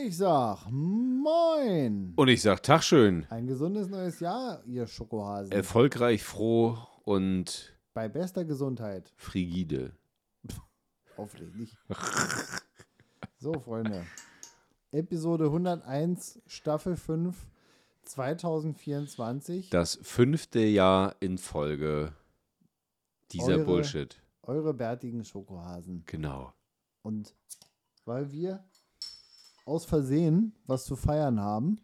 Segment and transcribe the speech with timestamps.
[0.00, 2.14] Ich sag Moin.
[2.16, 3.26] Und ich sag Tag schön.
[3.30, 5.52] Ein gesundes neues Jahr, ihr Schokohasen.
[5.52, 9.12] Erfolgreich, froh und Bei bester Gesundheit.
[9.16, 9.92] frigide.
[11.16, 11.76] Hoffentlich nicht.
[13.38, 14.04] so, Freunde.
[14.92, 17.36] Episode 101, Staffel 5,
[18.04, 19.70] 2024.
[19.70, 22.14] Das fünfte Jahr in Folge
[23.30, 24.18] dieser Eure- Bullshit.
[24.44, 26.02] Eure bärtigen Schokohasen.
[26.06, 26.52] Genau.
[27.02, 27.34] Und
[28.04, 28.64] weil wir
[29.64, 31.80] aus Versehen was zu feiern haben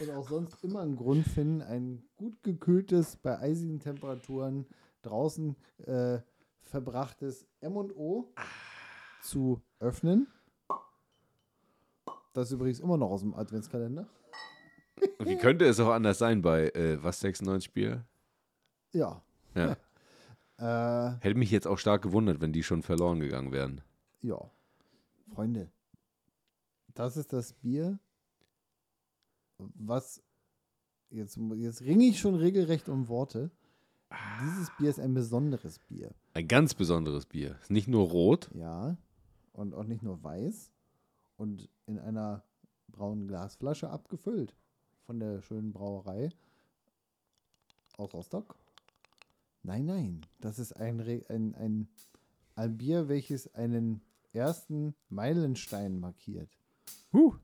[0.00, 4.66] und auch sonst immer einen Grund finden, ein gut gekühltes, bei eisigen Temperaturen
[5.02, 5.56] draußen
[5.86, 6.18] äh,
[6.62, 8.32] verbrachtes M&O
[9.22, 10.26] zu öffnen.
[12.32, 14.06] Das ist übrigens immer noch aus dem Adventskalender.
[15.18, 18.04] Wie könnte es auch anders sein bei äh, was 96 Bier?
[18.92, 19.22] Ja.
[19.54, 19.76] Ja.
[20.62, 23.80] Äh, Hätte mich jetzt auch stark gewundert, wenn die schon verloren gegangen wären.
[24.20, 24.38] ja.
[25.34, 25.70] Freunde,
[26.94, 27.98] das ist das Bier,
[29.58, 30.22] was
[31.10, 33.50] jetzt, jetzt ringe ich schon regelrecht um Worte.
[34.42, 36.14] Dieses Bier ist ein besonderes Bier.
[36.34, 37.56] Ein ganz besonderes Bier.
[37.60, 38.50] Ist nicht nur rot.
[38.54, 38.96] Ja.
[39.52, 40.72] Und auch nicht nur weiß.
[41.36, 42.44] Und in einer
[42.88, 44.56] braunen Glasflasche abgefüllt.
[45.06, 46.30] Von der schönen Brauerei
[47.96, 48.56] aus Rostock.
[49.62, 50.20] Nein, nein.
[50.40, 51.88] Das ist ein, ein, ein,
[52.56, 56.59] ein Bier, welches einen ersten Meilenstein markiert.
[57.12, 57.34] Huh.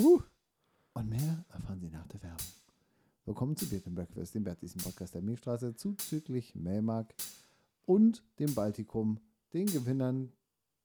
[0.00, 0.22] Huh.
[0.94, 2.46] Und mehr erfahren Sie nach der Werbung.
[3.24, 7.14] Willkommen zu and Breakfast, dem wertigsten Podcast der Milchstraße, zuzüglich Melmark
[7.86, 9.18] und dem Baltikum,
[9.52, 10.32] den Gewinnern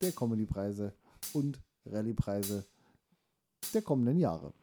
[0.01, 0.93] der Comedypreise
[1.33, 2.65] und Rallyepreise
[3.73, 4.53] der kommenden Jahre.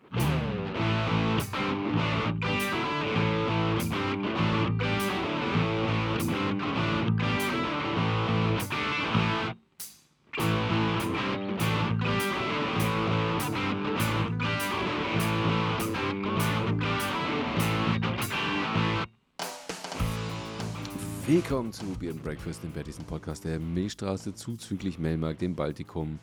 [21.35, 26.21] Willkommen zu Beer and Breakfast, dem wertigsten Podcast der Milchstraße, zuzüglich Melmark, dem Baltikum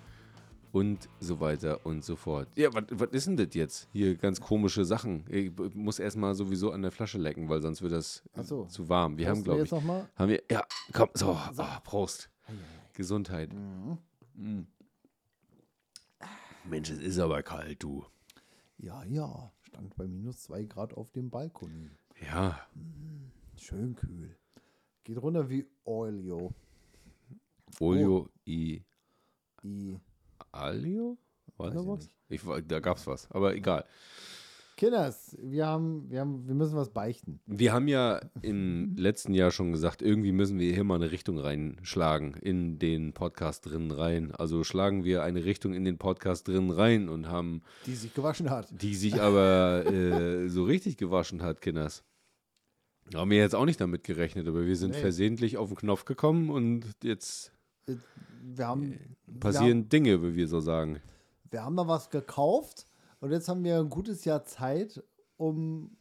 [0.72, 2.47] und so weiter und so fort.
[2.55, 3.89] Ja, was ist denn das jetzt?
[3.91, 5.25] Hier ganz komische Sachen.
[5.27, 8.63] Ich muss erstmal sowieso an der Flasche lecken, weil sonst wird das Ach so.
[8.67, 9.17] zu warm.
[9.17, 10.07] Wir haben, glaube ich, nochmal.
[10.16, 10.63] haben wir, ja,
[10.94, 12.29] komm, so, Ah, Prost.
[12.93, 13.51] Gesundheit.
[13.53, 13.97] Mhm.
[14.35, 14.67] Mm.
[16.69, 18.05] Mensch, es ist aber kalt, du.
[18.78, 21.91] Ja, ja, stand bei minus zwei Grad auf dem Balkon.
[22.25, 22.61] Ja,
[23.57, 24.38] Schön kühl.
[25.03, 26.51] Geht runter wie Olio.
[27.79, 28.84] Olio i
[29.63, 29.97] I.
[30.51, 31.17] Alio?
[31.57, 32.09] War Weiß da was?
[32.29, 33.85] Ich, da gab's was, aber egal.
[34.78, 37.40] Kinders, wir haben, wir haben, wir müssen was beichten.
[37.45, 41.38] Wir haben ja im letzten Jahr schon gesagt, irgendwie müssen wir hier mal eine Richtung
[41.38, 44.31] reinschlagen in den Podcast drin rein.
[44.31, 48.50] Also schlagen wir eine Richtung in den Podcast drin rein und haben, Die sich gewaschen
[48.50, 48.69] hat.
[48.81, 52.03] die sich aber äh, so richtig gewaschen hat, Kinders.
[53.13, 55.01] Haben wir jetzt auch nicht damit gerechnet, aber wir sind Nee.
[55.01, 57.51] versehentlich auf den Knopf gekommen und jetzt
[58.44, 58.97] Wir haben,
[59.39, 60.99] passieren Dinge, wie wir so sagen.
[61.49, 62.88] wir haben da was gekauft
[63.19, 65.03] und jetzt haben wir ein gutes Jahr Zeit,
[65.38, 65.97] um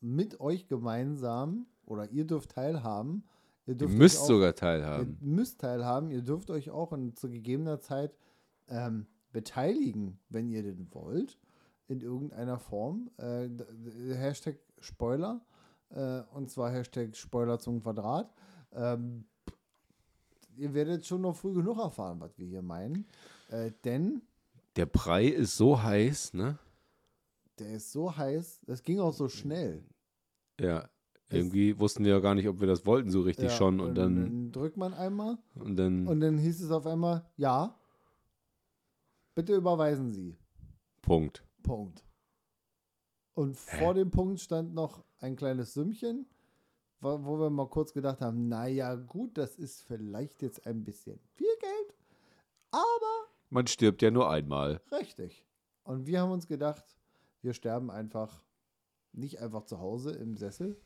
[0.00, 3.24] mit euch gemeinsam, oder ihr dürft teilhaben.
[3.66, 5.18] Ihr, Ihr dürft euch müsst auch, sogar teilhaben.
[5.20, 6.10] Ihr müsst teilhaben.
[6.10, 8.16] Ihr dürft euch auch in, zu gegebener Zeit
[8.68, 11.38] ähm, beteiligen, wenn ihr denn wollt,
[11.86, 13.10] in irgendeiner Form.
[13.18, 13.48] Äh,
[14.14, 15.40] Hashtag Spoiler.
[15.90, 18.32] Äh, und zwar Hashtag Spoiler zum Quadrat.
[18.72, 19.24] Ähm,
[20.56, 23.06] ihr werdet schon noch früh genug erfahren, was wir hier meinen.
[23.48, 24.22] Äh, denn
[24.76, 26.58] Der Brei ist so heiß, ne?
[27.58, 29.84] der ist so heiß, das ging auch so schnell.
[30.60, 30.88] Ja.
[31.30, 33.80] Irgendwie wussten wir ja gar nicht, ob wir das wollten so richtig Ja, schon.
[33.80, 37.76] Und dann, dann drückt man einmal und dann und dann hieß es auf einmal, ja,
[39.34, 40.38] bitte überweisen Sie.
[41.02, 41.44] Punkt.
[41.62, 42.02] Punkt.
[43.34, 46.26] Und vor dem Punkt stand noch ein kleines Sümmchen,
[47.00, 51.18] wo, wo wir mal kurz gedacht haben, naja gut, das ist vielleicht jetzt ein bisschen
[51.34, 51.94] viel Geld,
[52.70, 54.80] aber Man stirbt ja nur einmal.
[54.92, 55.44] richtig.
[55.84, 56.84] Und wir haben uns gedacht,
[57.42, 58.42] wir sterben einfach
[59.12, 60.78] nicht einfach zu Hause im Sessel.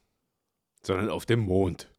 [0.85, 1.93] Sondern auf dem Mond.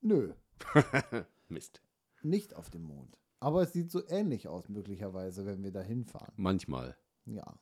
[0.00, 0.32] Nö,
[1.48, 1.82] Mist.
[2.22, 3.18] nicht auf dem Mond.
[3.40, 6.32] Aber es sieht so ähnlich aus, möglicherweise, wenn wir da hinfahren.
[6.36, 6.96] Manchmal.
[7.26, 7.58] Ja.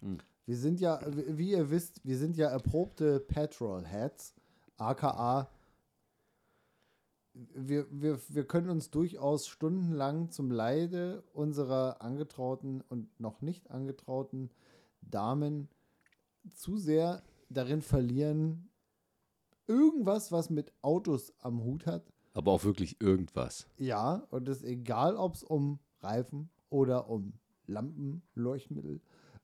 [0.00, 0.18] Hm.
[0.50, 4.34] Wir sind ja, wie ihr wisst, wir sind ja erprobte Petrol-Heads,
[4.78, 5.48] aka
[7.32, 14.50] wir, wir, wir können uns durchaus stundenlang zum Leide unserer angetrauten und noch nicht angetrauten
[15.02, 15.68] Damen
[16.52, 18.70] zu sehr darin verlieren,
[19.68, 23.68] irgendwas, was mit Autos am Hut hat, Aber auch wirklich irgendwas.
[23.76, 27.34] ja, und es ist egal, ob es um Reifen, oder um
[27.68, 29.00] Lampen, Leuchtmittel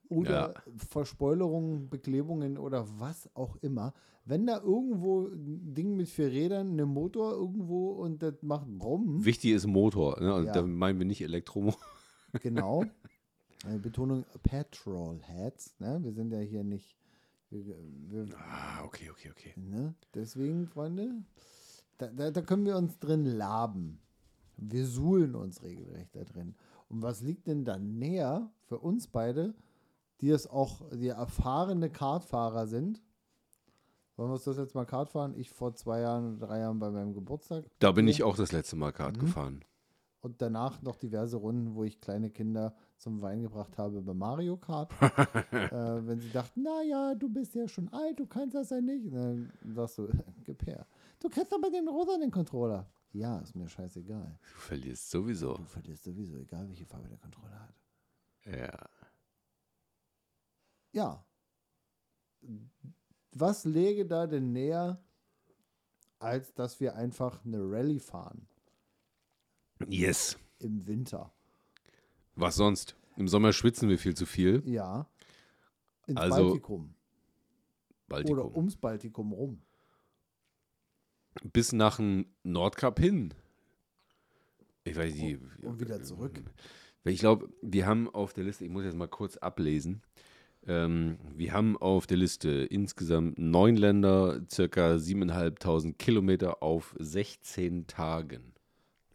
[0.09, 0.63] oder Ja.
[0.77, 3.93] Verspoilerungen, Beklebungen oder was auch immer.
[4.25, 9.23] Wenn da irgendwo ein Ding mit vier Rädern, eine Motor irgendwo und das macht Brumm,
[9.23, 10.19] Wichtig ist Motor.
[10.19, 10.33] Ne?
[10.33, 10.51] Und Ja.
[10.53, 11.79] da meinen wir nicht Elektromotor.
[12.41, 12.83] genau.
[13.65, 15.99] Äh, Betonung Petrolheads, ne?
[16.03, 16.95] Wir sind ja hier nicht.
[17.49, 17.63] Wir,
[18.09, 19.53] wir, Ah, okay, okay, okay.
[19.55, 19.95] Ne?
[20.13, 21.23] Deswegen, Freunde,
[21.97, 23.99] da, da, da können wir uns drin laben.
[24.57, 26.55] Wir suhlen uns regelrecht da drin.
[26.89, 29.55] Und was liegt denn da näher für uns beide,
[30.21, 33.01] die es auch, die erfahrene Kartfahrer sind?
[34.15, 35.35] Wollen wir uns das jetzt mal Kart fahren?
[35.35, 37.65] Ich vor zwei Jahren drei Jahren bei meinem Geburtstag.
[37.79, 39.21] Da bin ich auch das letzte Mal Kart Mhm.
[39.21, 39.65] gefahren.
[40.21, 44.57] Und danach noch diverse Runden, wo ich kleine Kinder zum Wein gebracht habe bei Mario
[44.57, 44.91] Kart.
[45.51, 49.05] äh, wenn sie dachten, naja, du bist ja schon alt, du kannst das ja nicht.
[49.05, 50.07] Und dann sagst du,
[50.43, 50.87] gib her.
[51.19, 52.87] Du kennst aber den rosanen Controller.
[53.13, 54.37] Ja, ist mir scheißegal.
[54.41, 55.53] Du verlierst sowieso.
[55.53, 57.75] Du verlierst sowieso, egal welche Farbe der Controller hat.
[58.45, 58.89] Ja.
[60.91, 61.23] Ja.
[63.31, 65.01] Was läge da denn näher,
[66.19, 68.47] als dass wir einfach eine Rallye fahren
[69.87, 70.37] Yes.
[70.59, 71.31] im Winter?
[72.35, 72.95] Was sonst?
[73.15, 74.63] Im Sommer schwitzen wir viel zu viel.
[74.65, 75.07] Ja.
[76.07, 76.93] Ins Also, Baltikum.
[78.07, 78.39] Baltikum.
[78.39, 79.61] Oder ums Baltikum rum.
[81.43, 83.33] Bis nach dem Nordkap hin.
[84.83, 85.41] Ich weiß nicht.
[85.63, 86.41] Und wieder zurück.
[87.03, 90.01] Ich glaube, wir haben auf der Liste, ich muss jetzt mal kurz ablesen.
[90.65, 98.53] Ähm, wir haben auf der Liste insgesamt neun Länder, circa 7.500 Kilometer auf 16 Tagen.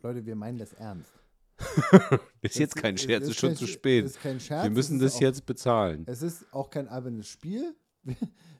[0.02, 1.12] Leute, wir meinen das ernst.
[2.40, 4.04] Ist jetzt kein Scherz, ist schon kein zu spät.
[4.04, 4.64] Ist kein Scherz.
[4.64, 6.04] Wir müssen das ist jetzt bezahlen.
[6.06, 7.74] Auch, es ist auch kein albernes Spiel.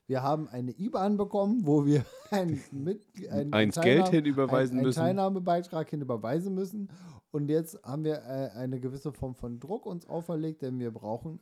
[0.07, 4.85] Wir, haben eine IBAN bekommen, wo wir ein, mit, ein, Teilnahme- Geld hinüberweisen ein, ein
[4.85, 4.99] müssen.
[4.99, 6.91] Teilnahmebeitrag hinüberweisen müssen.
[7.31, 11.41] Und jetzt haben wir äh, eine gewisse Form von Druck uns auferlegt, denn wir brauchen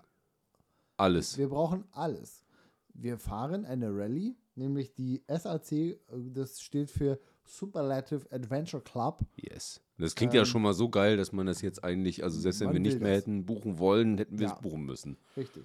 [1.00, 1.38] Alles.
[1.38, 2.44] Wir brauchen alles.
[2.92, 5.96] Wir fahren eine Rallye, nämlich die SAC, äh,
[6.32, 9.24] das steht für Superlative Adventure Club.
[9.36, 9.80] Yes.
[9.98, 12.60] Das klingt ja Ähm, schon mal so geil, dass man das jetzt eigentlich, also selbst
[12.60, 13.22] wenn wir nicht mehr das.
[13.22, 14.54] hätten buchen wollen, hätten wir Ja.
[14.54, 15.16] es buchen müssen.
[15.36, 15.64] Richtig.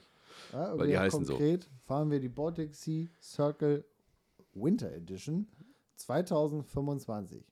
[0.53, 1.33] Ja, Weil die heißen so.
[1.33, 3.85] konkret fahren wir die Baltic Sea Circle
[4.53, 5.47] Winter Edition
[5.95, 7.43] 2025.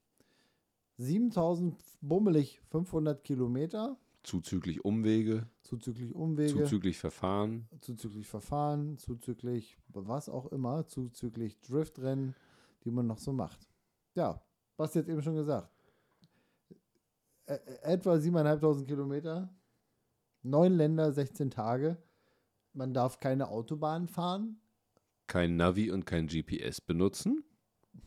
[0.98, 7.68] 7000 bummelig 500 Kilometer, Zuzüglich Umwege, zuzüglich Umwege, zuzüglich Verfahren.
[7.82, 12.34] zuzüglich Verfahren, zuzüglich was auch immer, zuzüglich Driftrennen,
[12.86, 13.68] die man noch so macht.
[14.16, 14.42] Ja,
[14.78, 15.70] was jetzt eben schon gesagt.
[17.48, 19.54] Ä etwa 7.500 Kilometer,
[20.42, 21.98] neun Länder, 16 Tage.
[22.72, 24.62] Man darf keine Autobahn fahren.
[25.28, 27.44] Kein Navi und kein GPS benutzen.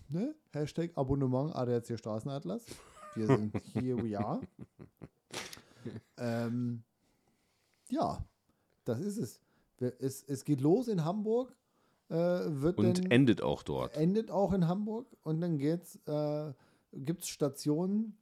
[0.09, 0.35] Ne?
[0.53, 2.65] Hashtag Abonnement ADAC Straßenatlas.
[3.15, 4.41] Wir sind here we are.
[6.19, 6.83] Ähm,
[7.89, 8.25] ja,
[8.85, 9.41] das ist es.
[9.99, 10.23] Es.
[10.23, 11.55] Es geht los in Hamburg.
[12.09, 13.97] Äh, wird Und dann, endet auch dort.
[13.97, 16.53] endet auch in Hamburg und dann geht's, äh,
[16.93, 18.17] gibt es Stationen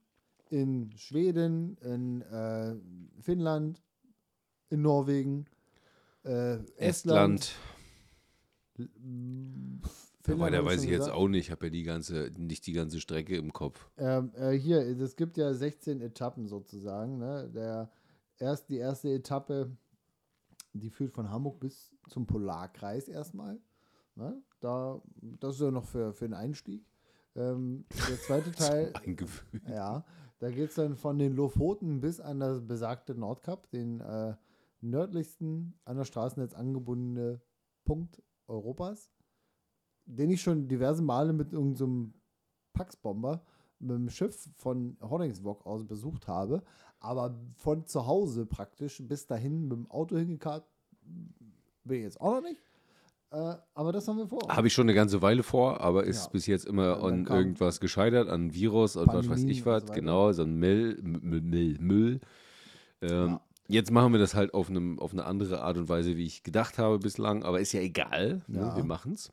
[0.48, 2.76] in Schweden, in äh,
[3.20, 3.82] Finnland,
[4.70, 5.44] in Norwegen,
[6.24, 7.54] äh, Estland.
[8.78, 9.14] Estland.
[10.24, 11.16] Da hab weiß ich jetzt gesagt.
[11.16, 11.46] auch nicht.
[11.46, 13.90] Ich habe ja die ganze, nicht die ganze Strecke im Kopf.
[13.98, 17.18] Ähm, äh, hier, es gibt ja 16 Etappen sozusagen.
[17.18, 17.50] Ne?
[17.54, 17.90] Der
[18.38, 19.76] erst, die erste Etappe,
[20.72, 23.60] die führt von Hamburg bis zum Polarkreis erstmal.
[24.14, 24.42] Ne?
[24.60, 25.02] Da,
[25.40, 26.86] das ist ja noch für, für den Einstieg.
[27.36, 29.60] Ähm, der zweite Teil, Ein Gefühl.
[29.68, 30.04] ja,
[30.38, 34.34] da geht es dann von den Lofoten bis an das besagte Nordkap, den äh,
[34.80, 37.40] nördlichsten an das Straßennetz angebundene
[37.84, 39.10] Punkt Europas,
[40.06, 42.14] den ich schon diverse Male mit irgendeinem
[42.72, 43.42] Paxbomber
[43.80, 46.62] mit dem Schiff von Horningsvog aus besucht habe,
[47.00, 50.64] aber von zu Hause praktisch bis dahin mit dem Auto hingekarrt
[51.84, 52.60] bin ich jetzt auch noch nicht.
[53.30, 54.40] Äh, aber das haben wir vor.
[54.48, 56.30] Habe ich schon eine ganze Weile vor, aber ist Ja.
[56.30, 59.82] bis jetzt immer an irgendwas gescheitert, an Virus und was weiß ich was.
[59.86, 60.98] so genau, so ein Müll.
[61.02, 62.20] Müll, Müll, Müll.
[63.02, 63.40] Ähm, Ja.
[63.66, 66.42] Jetzt machen wir das halt auf, einem, auf eine andere Art und Weise, wie ich
[66.42, 68.42] gedacht habe bislang, aber ist ja egal.
[68.46, 68.60] Ne?
[68.60, 68.76] Ja.
[68.76, 69.32] Wir machen es.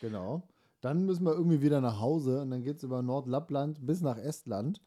[0.00, 0.42] Genau.
[0.80, 4.16] Dann müssen wir irgendwie wieder nach Hause und dann geht es über Nordlappland bis nach
[4.16, 4.80] Estland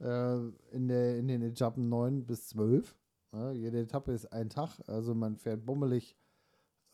[0.00, 0.38] äh,
[0.72, 2.94] in, der, in den Etappen 9 bis 12.
[3.32, 6.16] Ja, jede Etappe ist ein Tag, also man fährt bummelig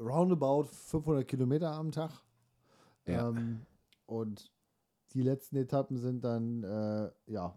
[0.00, 2.10] roundabout 500 Kilometer am Tag.
[3.06, 3.28] Ja.
[3.28, 3.60] Ähm,
[4.06, 4.50] und
[5.12, 7.54] die letzten Etappen sind dann, äh, ja,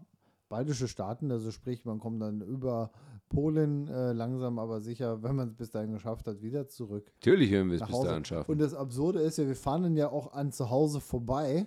[0.48, 2.90] baltische Staaten, also sprich, man kommt dann über
[3.28, 7.50] Polen äh, langsam aber sicher, wenn man es bis dahin geschafft hat, wieder zurück Natürlich
[7.50, 8.08] werden wir es bis Hause.
[8.08, 8.50] dahin schaffen.
[8.50, 11.66] Und das Absurde ist ja, wir fahren dann ja auch an zu Hause vorbei,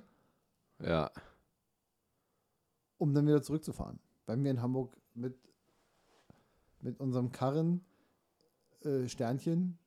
[0.83, 1.11] ja.
[2.97, 3.99] um dann wieder zurückzufahren.
[4.25, 5.35] Weil wir in Hamburg mit
[6.83, 7.81] mit unserem Karren
[8.83, 9.77] äh, Sternchen,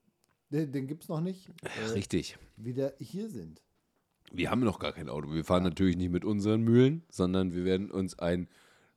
[0.51, 2.39] den, den gibt es noch nicht, äh, Richtig.
[2.57, 3.63] wieder hier sind.
[4.33, 5.33] Wir haben noch gar kein Auto.
[5.33, 8.49] Wir fahren natürlich nicht mit unseren Mühlen, sondern wir werden uns ein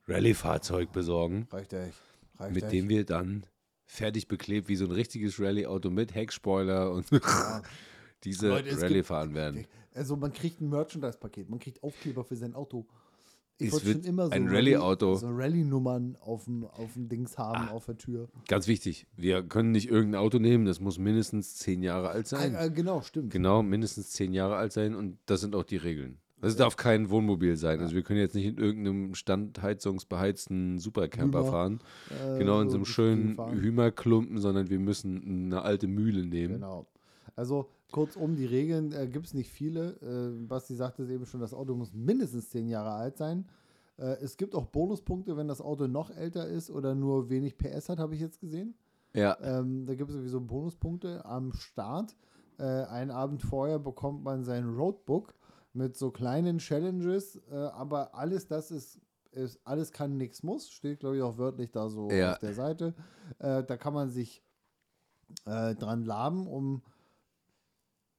[0.07, 1.98] Rallye-Fahrzeug besorgen, Reicht echt.
[2.39, 2.74] Reicht mit echt.
[2.74, 3.46] dem wir dann
[3.86, 7.62] fertig beklebt wie so ein richtiges Rallye-Auto mit Heckspoiler und Ja.
[8.24, 9.65] diese Leute, Rallye gibt- fahren werden.
[9.94, 12.86] Also man kriegt ein Merchandise-Paket, man kriegt Aufkleber für sein Auto.
[13.60, 15.15] Es wollte wird ein Rallye- Rallye-Auto.
[15.15, 17.72] So Rallye-Nummern auf dem, auf dem Dings haben, Ah.
[17.72, 18.29] auf der Tür.
[18.48, 22.56] Ganz wichtig, wir können nicht irgendein Auto nehmen, das muss mindestens zehn Jahre alt sein.
[22.56, 23.32] Ah, genau, stimmt.
[23.34, 26.20] Genau, mindestens zehn Jahre alt sein und das sind auch die Regeln.
[26.41, 27.79] Also Es darf kein Wohnmobil sein.
[27.79, 31.51] Also wir können jetzt nicht in irgendeinem standheizungsbeheizten Supercamper Hümer.
[31.51, 31.79] fahren.
[32.10, 33.38] Äh, Genau, in so so einem schönen.
[33.62, 36.56] Hümerklumpen, sondern wir müssen eine alte Mühle nehmen.
[36.56, 36.86] Genau.
[37.36, 39.91] Also kurzum, die Regeln äh, gibt es nicht viele.
[40.01, 43.46] Äh, Basti sagte es eben schon, das Auto muss mindestens zehn Jahre alt sein.
[43.98, 47.89] Äh, es gibt auch Bonuspunkte, wenn das Auto noch älter ist oder nur wenig PS
[47.89, 48.75] hat, habe ich jetzt gesehen.
[49.13, 52.15] Ja, Ähm, da gibt es sowieso Bonuspunkte am Start.
[52.60, 55.34] Äh, einen Abend vorher bekommt man sein Roadbook
[55.77, 59.00] mit so kleinen Challenges, äh, aber alles das ist,
[59.31, 60.69] ist alles kann, nichts muss.
[60.72, 62.34] Steht, glaube ich, auch wörtlich da so Ja.
[62.34, 62.96] auf der Seite.
[63.39, 64.43] Äh, da kann man sich
[65.46, 66.81] äh, dran laben, um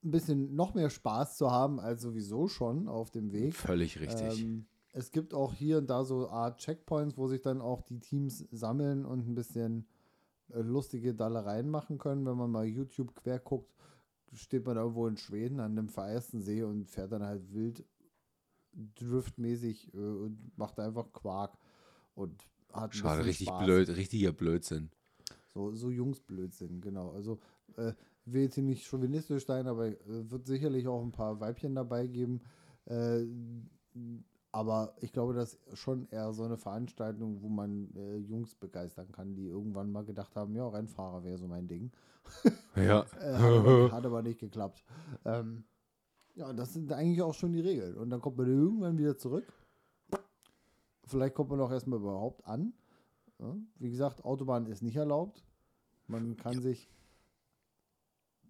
[0.04, 3.54] ein bisschen noch mehr Spaß zu haben als sowieso schon auf dem Weg.
[3.54, 4.42] völlig richtig.
[4.42, 7.98] Ähm, es gibt auch hier und da so Art Checkpoints, wo sich dann auch die
[7.98, 9.86] Teams sammeln und ein bisschen
[10.50, 12.24] äh, lustige Dallereien machen können.
[12.26, 13.74] Wenn man mal YouTube quer guckt,
[14.34, 17.84] steht man irgendwo in Schweden an einem vereisten See und fährt dann halt wild
[18.94, 21.56] driftmäßig äh, und macht einfach Quark
[22.14, 23.64] und hat Schade, richtig Spaß.
[23.64, 24.90] blöd, richtiger Blödsinn.
[25.54, 27.10] So, so Jungsblödsinn, genau.
[27.10, 27.38] Also
[27.76, 27.92] äh,
[28.26, 29.96] will jetzt hier nicht chauvinistisch sein, aber äh,
[30.30, 32.40] wird sicherlich auch ein paar Weibchen dabei geben.
[32.84, 33.24] Äh,
[34.52, 39.12] aber ich glaube, das ist schon eher so eine Veranstaltung, wo man äh, Jungs begeistern
[39.12, 41.90] kann, die irgendwann mal gedacht haben, ja, Rennfahrer wäre so mein Ding.
[42.84, 43.06] Ja.
[43.20, 44.84] Äh, hat, aber, nicht geklappt.
[45.24, 45.64] Ähm,
[46.34, 47.96] ja, das sind eigentlich auch schon die Regeln.
[47.96, 49.52] Und dann kommt man irgendwann wieder zurück.
[51.04, 52.74] Vielleicht kommt man auch erstmal überhaupt an.
[53.38, 55.42] Ja, wie gesagt, Autobahn ist nicht erlaubt.
[56.06, 56.90] Man kann sich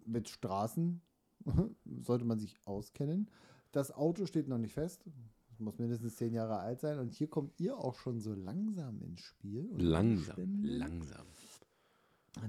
[0.05, 1.01] mit Straßen,
[2.01, 3.29] sollte man sich auskennen.
[3.71, 5.05] Das Auto steht noch nicht fest.
[5.51, 6.99] Es muss mindestens zehn Jahre alt sein.
[6.99, 9.69] Und hier kommt ihr auch schon so langsam ins Spiel.
[9.77, 11.27] Langsam, langsam.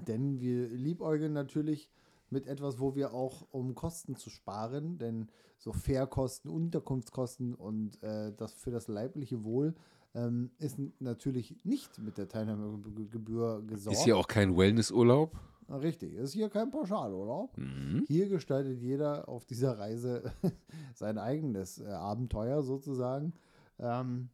[0.06, 1.90] Denn wir liebäugeln natürlich
[2.30, 8.32] mit etwas, wo wir auch, um Kosten zu sparen, denn so Fährkosten, Unterkunftskosten und äh,
[8.36, 9.74] das für das leibliche Wohl
[10.14, 13.98] ähm, ist natürlich nicht mit der Teilnahmegebühr gesorgt.
[13.98, 15.36] Ist hier auch kein Wellnessurlaub?
[15.68, 17.56] Richtig, ist hier kein Pauschalurlaub.
[17.56, 18.04] Mhm.
[18.08, 20.32] Hier gestaltet jeder auf dieser Reise
[20.94, 23.34] sein eigenes äh, Abenteuer sozusagen.
[23.78, 24.30] Ähm,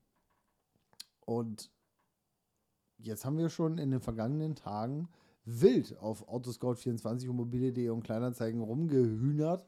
[1.26, 1.70] und
[2.98, 5.08] jetzt haben wir schon in den vergangenen Tagen
[5.46, 9.66] wild auf Autoscout24 und mobile.de und Kleinanzeigen rumgehühnert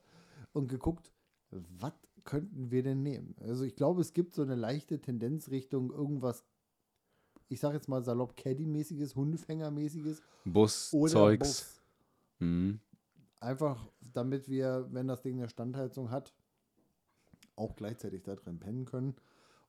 [0.53, 1.13] und geguckt,
[1.51, 1.93] was
[2.25, 3.35] könnten wir denn nehmen?
[3.41, 6.45] Also ich glaube, es gibt so eine leichte Tendenz Richtung irgendwas,
[7.49, 11.49] ich sage jetzt mal salopp Caddy-mäßiges, Hundefänger-mäßiges Bus, oder Zeugs.
[11.49, 11.81] Bus.
[12.41, 12.81] Mhm.
[13.41, 16.35] Einfach damit wir, wenn das Ding eine Standheizung hat,
[17.55, 19.15] auch gleichzeitig da drin pennen können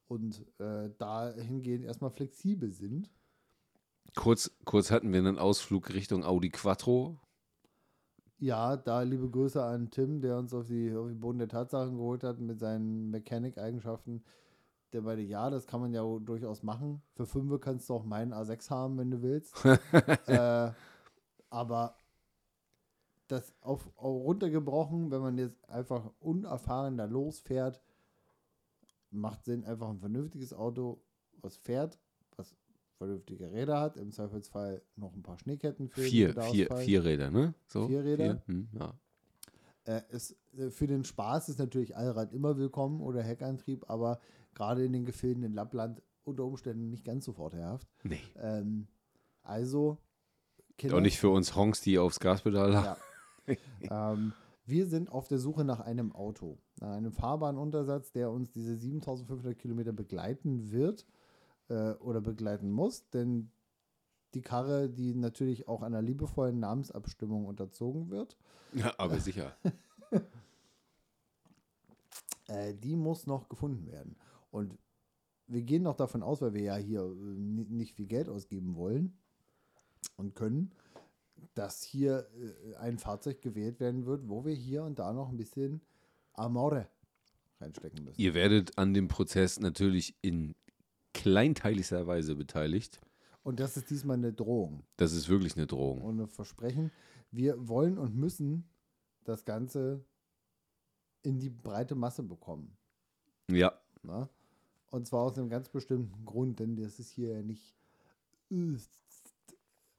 [0.07, 3.09] und äh, dahingehend erstmal flexibel sind.
[4.15, 7.17] Kurz, kurz hatten wir einen Ausflug Richtung Audi Quattro.
[8.37, 11.97] Ja, da liebe Grüße an Tim, der uns auf, die, auf den Boden der Tatsachen
[11.97, 14.23] geholt hat mit seinen Mechanik-Eigenschaften.
[14.93, 17.01] Der meinte, ja, das kann man ja durchaus machen.
[17.15, 19.53] Für 5 kannst du auch meinen A6 haben, wenn du willst.
[20.27, 20.71] äh,
[21.49, 21.95] aber
[23.27, 27.81] das auf, auf runtergebrochen, wenn man jetzt einfach unerfahren da losfährt,
[29.11, 31.01] macht Sinn, einfach ein vernünftiges Auto,
[31.41, 31.99] was fährt,
[32.99, 37.55] vernünftige Räder hat, im Zweifelsfall noch ein paar Schneeketten für Vier, vier, vier Räder, ne?
[37.65, 38.43] So, Vier Räder?
[38.45, 38.93] Hm, ja.
[39.85, 44.19] Äh, es, äh, für den Spaß ist natürlich Allrad immer willkommen oder Heckantrieb, aber
[44.53, 47.87] gerade in den Gefilden in Lappland unter Umständen nicht ganz so vorteilhaft.
[48.03, 48.19] Nee.
[48.35, 48.87] Ähm,
[49.43, 49.97] also,
[50.77, 52.99] Kinder, Auch nicht für uns Honks, die aufs Gaspedal haben.
[53.81, 54.11] ja.
[54.13, 54.33] ähm,
[54.65, 59.57] wir sind auf der Suche nach einem Auto, nach einem Fahrbahnuntersatz, der uns diese 7500
[59.57, 61.07] Kilometer begleiten wird
[61.69, 63.51] äh, oder begleiten muss, denn
[64.35, 68.37] die Karre, die natürlich auch einer liebevollen Namensabstimmung unterzogen wird,
[68.73, 69.55] Ja, aber sicher.
[72.47, 74.15] äh, die muss noch gefunden werden.
[74.51, 74.77] Und
[75.47, 78.75] wir gehen noch davon aus, weil wir ja hier äh, ni- nicht viel Geld ausgeben
[78.75, 79.17] wollen
[80.17, 80.71] und können,
[81.55, 82.27] dass hier
[82.71, 85.81] äh, ein Fahrzeug gewählt werden wird, wo wir hier und da noch ein bisschen
[86.33, 86.87] Amore
[87.59, 88.19] reinstecken müssen.
[88.21, 90.55] Ihr werdet an dem Prozess natürlich in
[91.19, 93.01] kleinteiligster Weise beteiligt.
[93.43, 96.01] Und das ist diesmal eine Drohung Das ist wirklich eine Drohung.
[96.01, 96.91] und ein Versprechen.
[97.31, 98.69] Wir wollen und müssen
[99.25, 100.03] das Ganze
[101.21, 102.77] in die breite Masse bekommen.
[103.51, 104.29] Ja, Ne?
[104.91, 107.75] Und zwar aus einem ganz bestimmten Grund, denn das ist hier ja nicht
[108.49, 108.77] äh,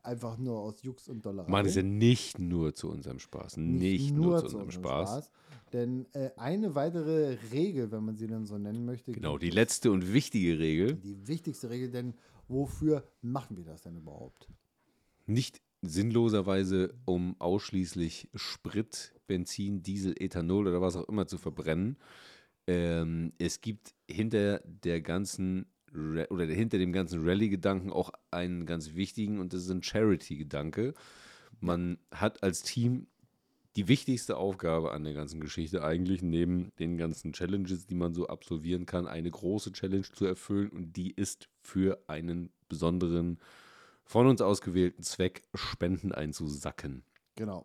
[0.02, 1.50] einfach nur aus Jux und Dollerei.
[1.50, 3.56] machen es ja nicht nur zu unserem Spaß.
[3.58, 5.30] Nicht, nur, zu unserem Spaß.
[5.72, 9.92] Denn äh, eine weitere Regel, wenn man sie dann so nennen möchte, Genau, die letzte
[9.92, 10.94] und wichtige Regel.
[10.96, 12.14] die wichtigste Regel, denn
[12.48, 14.48] wofür machen wir das denn überhaupt?
[15.26, 21.96] Nicht sinnloserweise, um ausschließlich Sprit, Benzin, Diesel, Ethanol oder was auch immer zu verbrennen.
[22.66, 29.40] Ähm, es gibt hinter der ganzen oder hinter dem ganzen Rallye-Gedanken auch einen ganz wichtigen
[29.40, 30.94] und das ist ein Charity-Gedanke.
[31.60, 33.06] Man hat als Team
[33.76, 38.26] die wichtigste Aufgabe an der ganzen Geschichte eigentlich neben den ganzen Challenges, die man so
[38.26, 43.38] absolvieren kann, eine große Challenge zu erfüllen und die ist für einen besonderen
[44.04, 47.04] von uns ausgewählten Zweck Spenden einzusacken.
[47.36, 47.64] Genau.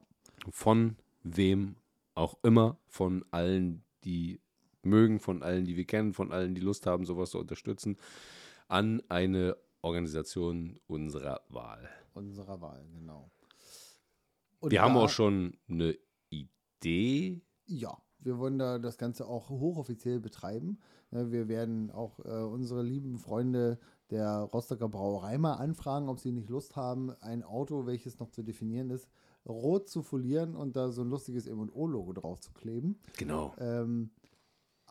[0.52, 1.76] Von wem
[2.14, 4.40] auch immer, von allen, die
[4.86, 7.98] mögen, von allen, die wir kennen, von allen, die Lust haben, sowas zu unterstützen,
[8.68, 11.90] an eine Organisation unserer Wahl.
[12.14, 13.30] Unserer Wahl, genau.
[14.60, 15.96] Und Wir haben auch schon eine
[16.30, 17.42] Idee.
[17.68, 20.80] Ja, wir wollen da das Ganze auch hochoffiziell betreiben.
[21.12, 26.32] Ja, Wir werden auch äh, unsere lieben Freunde der Rostocker Brauerei mal anfragen, ob sie
[26.32, 29.08] nicht Lust haben, ein Auto, welches noch zu definieren ist,
[29.48, 33.00] rot zu folieren und da so ein lustiges M&O-Logo drauf zu kleben.
[33.18, 33.54] Genau.
[33.60, 34.10] Ähm,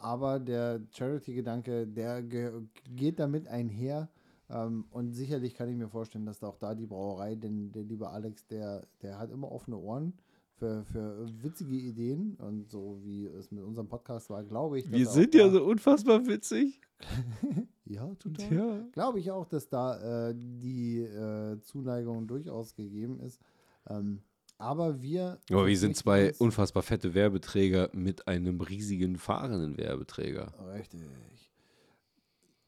[0.05, 2.53] aber der Charity-Gedanke, der ge
[2.95, 4.11] geht damit einher.
[4.51, 7.85] Ähm, und sicherlich kann ich mir vorstellen, dass da auch da die Brauerei, denn der
[7.85, 10.13] liebe Alex, der, der hat immer offene Ohren
[10.59, 12.37] für, für witzige Ideen.
[12.37, 14.91] Und so wie es mit unserem Podcast war, glaube ich.
[14.91, 16.81] dass er auch da, unfassbar witzig.
[17.87, 18.51] Ja, total.
[18.51, 18.89] Ja.
[18.93, 23.43] Glaube ich auch, dass da äh, die äh, Zuneigung durchaus gegeben ist.
[23.91, 24.23] Ähm,
[24.59, 25.41] aber wir.
[25.51, 30.53] Aber wir sind zwei unfassbar fette Werbeträger mit einem riesigen fahrenden Werbeträger.
[30.75, 31.01] Richtig.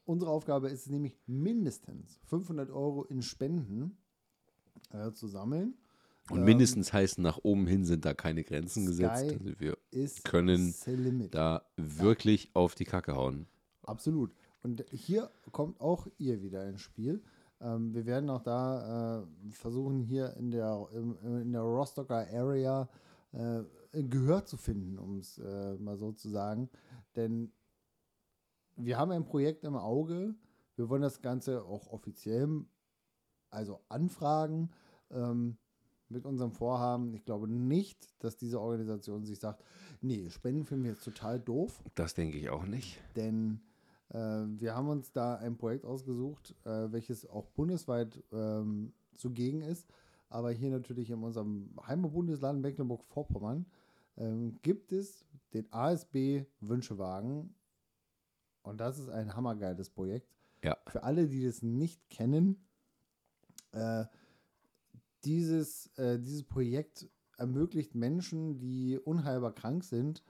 [0.04, 3.96] Unsere Aufgabe ist es nämlich mindestens 500 Euro in Spenden
[4.92, 5.74] äh, zu sammeln.
[6.30, 9.32] Und Ähm, mindestens heißt, nach oben hin sind da keine Grenzen Sky gesetzt.
[9.32, 9.76] Also wir
[10.24, 10.74] können
[11.30, 13.46] da wirklich auf die Kacke hauen.
[13.82, 14.32] Absolut.
[14.62, 17.22] Und hier kommt auch ihr wieder ins Spiel.
[17.60, 22.88] Ähm, wir werden auch da äh, versuchen, hier in der, in der Rostocker Area
[23.32, 26.68] äh, Gehör zu finden, um es äh, mal so zu sagen.
[27.14, 27.52] Denn
[28.76, 30.34] wir haben ein Projekt im Auge.
[30.76, 32.66] Wir wollen das Ganze auch offiziell,
[33.50, 34.70] also anfragen
[35.10, 35.56] ähm,
[36.08, 37.14] mit unserem Vorhaben.
[37.14, 39.64] Ich glaube nicht, dass diese Organisation sich sagt,
[40.02, 41.82] nee, Spenden finden wir jetzt total doof.
[41.94, 43.00] Das denke ich auch nicht.
[43.16, 43.60] Denn
[44.08, 49.88] wir haben uns da ein Projekt ausgesucht, äh, welches auch bundesweit ähm, zugegen ist.
[50.28, 53.66] Aber hier natürlich in unserem Heimatbundesland Mecklenburg-Vorpommern
[54.16, 57.54] ähm, gibt es den ASB Wünschewagen.
[58.62, 60.28] Und das ist ein hammergeiles Projekt.
[60.62, 60.76] Ja.
[60.88, 62.64] Für alle, die das nicht kennen,
[63.72, 64.04] äh,
[65.24, 70.22] dieses, äh, dieses Projekt ermöglicht Menschen, die unheilbar krank sind,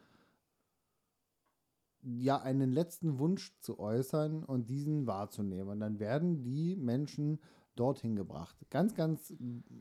[2.06, 5.68] ja einen letzten Wunsch zu äußern und diesen wahrzunehmen.
[5.68, 7.40] Und dann werden die Menschen
[7.74, 8.56] dorthin gebracht.
[8.70, 9.34] Ganz, ganz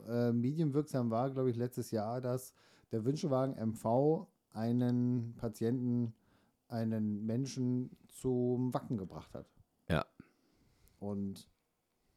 [0.07, 2.53] äh, medienwirksam war, glaube ich, letztes Jahr, dass
[2.91, 6.13] der Wünschewagen MV einen Patienten,
[6.67, 9.47] einen Menschen zum Wacken gebracht hat.
[9.89, 10.05] Ja.
[10.99, 11.49] Und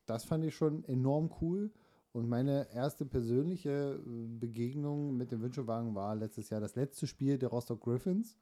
[0.07, 1.71] das fand ich schon enorm cool.
[2.13, 7.39] Und meine erste persönliche äh, Begegnung mit dem Wünschewagen war letztes Jahr das letzte Spiel
[7.39, 8.37] der Rostock Griffins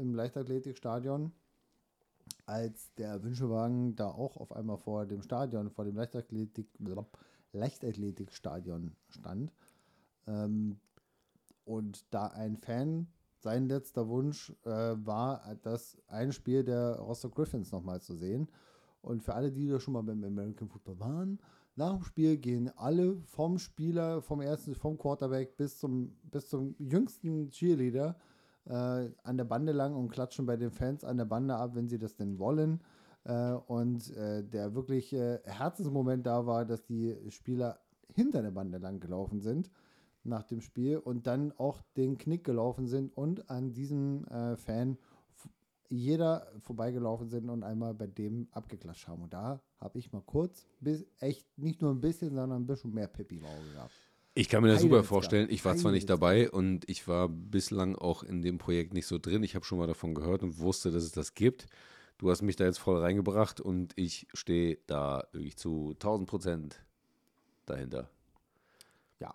[0.00, 1.32] im Leichtathletikstadion,
[2.46, 6.68] als der Wünschewagen da auch auf einmal vor dem Stadion, vor dem Leichtathletik,
[7.52, 9.52] Leichtathletikstadion stand.
[10.26, 10.80] Ähm,
[11.64, 13.06] und da ein Fan,
[13.38, 18.48] sein letzter Wunsch äh, war, das ein Spiel der Rostock Griffins nochmal zu sehen.
[19.02, 21.38] Und für alle, die da schon mal beim American Football waren,
[21.76, 26.74] nach dem Spiel gehen alle vom Spieler, vom ersten, vom Quarterback bis zum, bis zum
[26.78, 28.16] jüngsten Cheerleader
[28.66, 28.72] äh,
[29.22, 31.98] an der Bande lang und klatschen bei den Fans an der Bande ab, wenn sie
[31.98, 32.80] das denn wollen.
[33.24, 37.80] Äh, und äh, der wirklich Herzensmoment da war, dass die Spieler
[38.14, 39.70] hinter der Bande lang gelaufen sind
[40.24, 44.98] nach dem Spiel und dann auch den Knick gelaufen sind und an diesem äh, Fan
[45.88, 49.24] jeder vorbeigelaufen sind und einmal bei dem abgeklatscht haben.
[49.24, 52.94] Und da habe ich mal kurz, bis, echt nicht nur ein bisschen, sondern ein bisschen
[52.94, 53.44] mehr Pippi im
[53.74, 53.92] gehabt.
[54.34, 55.48] Ich kann mir das super vorstellen.
[55.50, 59.18] Ich war zwar nicht dabei und ich war bislang auch in dem Projekt nicht so
[59.18, 59.42] drin.
[59.42, 61.66] Ich habe schon mal davon gehört und wusste, dass es das gibt.
[62.18, 66.84] Du hast mich da jetzt voll reingebracht und ich stehe da wirklich zu 1000 Prozent
[67.66, 68.10] dahinter.
[69.18, 69.34] Ja.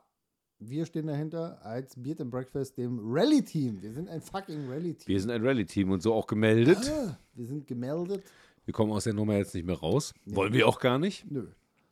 [0.59, 3.81] Wir stehen dahinter als Beard and Breakfast, dem Rally-Team.
[3.81, 5.07] Wir sind ein fucking Rally-Team.
[5.07, 6.89] Wir sind ein Rally-Team und so auch gemeldet.
[6.89, 8.23] Ah, wir sind gemeldet.
[8.63, 10.13] Wir kommen aus der Nummer jetzt nicht mehr raus.
[10.25, 11.29] Wollen wir auch gar nicht.
[11.29, 11.47] Nö.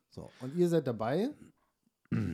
[0.10, 1.32] So, und ihr seid dabei.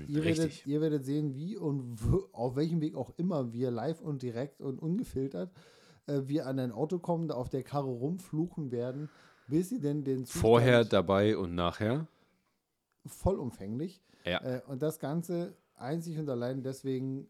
[0.07, 1.97] Ihr werdet, ihr werdet sehen, wie und
[2.31, 5.51] auf welchem Weg auch immer wir live und direkt und ungefiltert
[6.09, 9.09] äh, wir an ein Auto kommen, da auf der Karre rumfluchen werden,
[9.47, 12.07] bis sie denn den Zustand Vorher, dabei und nachher.
[13.05, 14.01] vollumfänglich.
[14.25, 14.43] Ja.
[14.43, 17.27] Äh, und das Ganze einzig und allein deswegen,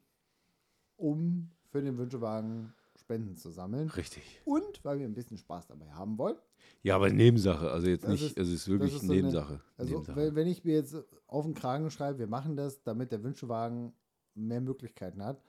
[0.98, 2.74] um für den Wünschewagen
[3.10, 3.88] Spenden zu sammeln.
[3.90, 4.22] Richtig.
[4.46, 6.36] Und weil wir ein bisschen Spaß dabei haben wollen.
[6.84, 7.72] Ja, aber Nebensache.
[7.72, 9.62] Also jetzt Das nicht, ist- also es ist wirklich ist so eine- Nebensache.
[9.78, 10.36] Also, Nebensache.
[10.36, 10.96] wenn, ich mir jetzt
[11.26, 13.94] auf den Kragen schreibe, wir machen das, damit der Wünschewagen
[14.36, 15.42] mehr Möglichkeiten hat,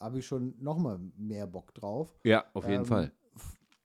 [0.00, 2.18] habe ich schon noch mal mehr Bock drauf.
[2.24, 3.12] ja, auf jeden Ähm, Fall.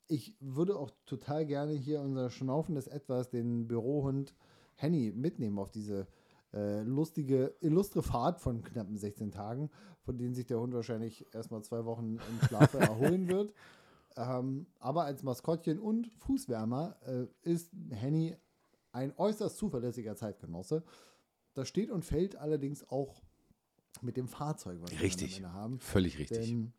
[0.07, 4.33] Ich würde auch total gerne hier unser schnaufendes Etwas, den Bürohund
[4.75, 6.07] Henny, mitnehmen auf diese
[6.55, 9.69] äh, lustige, illustre Fahrt von knappen 16 Tagen,
[10.01, 13.53] von denen sich der Hund wahrscheinlich erstmal zwei Wochen im Schlafe erholen wird.
[14.17, 18.35] Ähm, aber als Maskottchen und Fußwärmer äh, ist Henny
[18.93, 20.83] ein äußerst zuverlässiger Zeitgenosse.
[21.53, 23.21] Das steht und fällt allerdings auch
[24.01, 25.41] mit dem Fahrzeug, was Richtig.
[25.41, 25.79] wir haben.
[25.79, 26.47] Völlig richtig.
[26.47, 26.73] Denn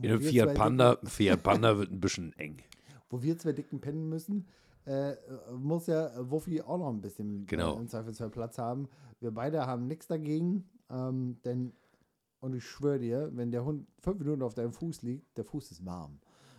[0.00, 2.62] In einem Fiat Panda, Fiat Panda wird ein bisschen eng.
[3.10, 4.46] wo wir zwei Dicken pennen müssen,
[4.84, 5.14] äh,
[5.52, 7.76] muss ja Wuffi auch noch ein bisschen Genau.
[7.76, 8.88] äh, im Zweifelsfall Platz haben.
[9.20, 11.72] Wir beide haben nichts dagegen, ähm, denn,
[12.40, 15.70] und ich schwöre dir, wenn der Hund fünf Minuten auf deinem Fuß liegt, der Fuß
[15.70, 16.18] ist warm.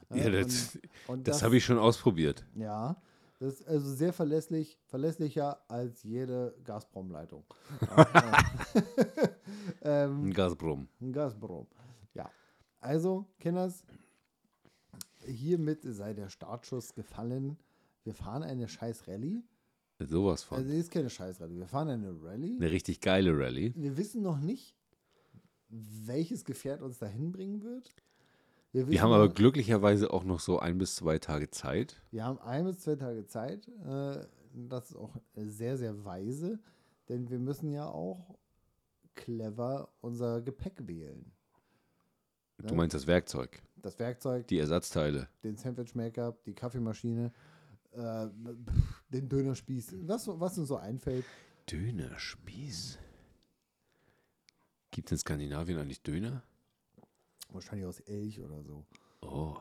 [0.09, 2.45] Äh, Ja, das, und das habe ich schon ausprobiert.
[2.55, 2.95] Ja,
[3.39, 7.43] das ist also sehr verlässlich, verlässlicher als jede Gazprom-Leitung.
[9.81, 10.87] ähm, Ein Gazprom.
[11.01, 11.67] ein Gazprom.
[12.13, 12.29] Ja.
[12.79, 13.83] Also, Kinders,
[15.25, 17.57] hiermit sei der Startschuss gefallen.
[18.03, 19.43] Wir fahren eine scheiß Rallye.
[19.99, 20.57] Sowas von.
[20.57, 21.57] Also, es ist keine scheiß Rallye.
[21.59, 22.55] Wir fahren eine Rallye.
[22.57, 23.73] Eine richtig geile Rallye.
[23.75, 24.75] Wir wissen noch nicht,
[25.69, 27.89] welches Gefährt uns dahin bringen wird.
[28.71, 32.01] Wir wissen haben aber noch- glücklicherweise auch noch so ein bis zwei Tage Zeit.
[32.11, 33.67] Wir haben ein bis zwei Tage Zeit.
[33.85, 36.59] Äh, das ist auch sehr, sehr weise,
[37.09, 38.37] denn wir müssen ja auch
[39.15, 41.31] clever unser Gepäck wählen.
[42.57, 45.27] Du meinst das Werkzeug, Das Werkzeug, die Ersatzteile.
[45.43, 47.31] den Sandwich-Maker, die Kaffeemaschine,
[47.93, 48.29] äh,
[49.09, 51.25] den Dönerspieß, was, was uns so einfällt.
[51.69, 52.99] Dönerspieß.
[54.91, 56.43] Gibt es in Skandinavien eigentlich Döner?
[57.49, 58.85] Wahrscheinlich aus Elch oder so.
[59.21, 59.55] Oh.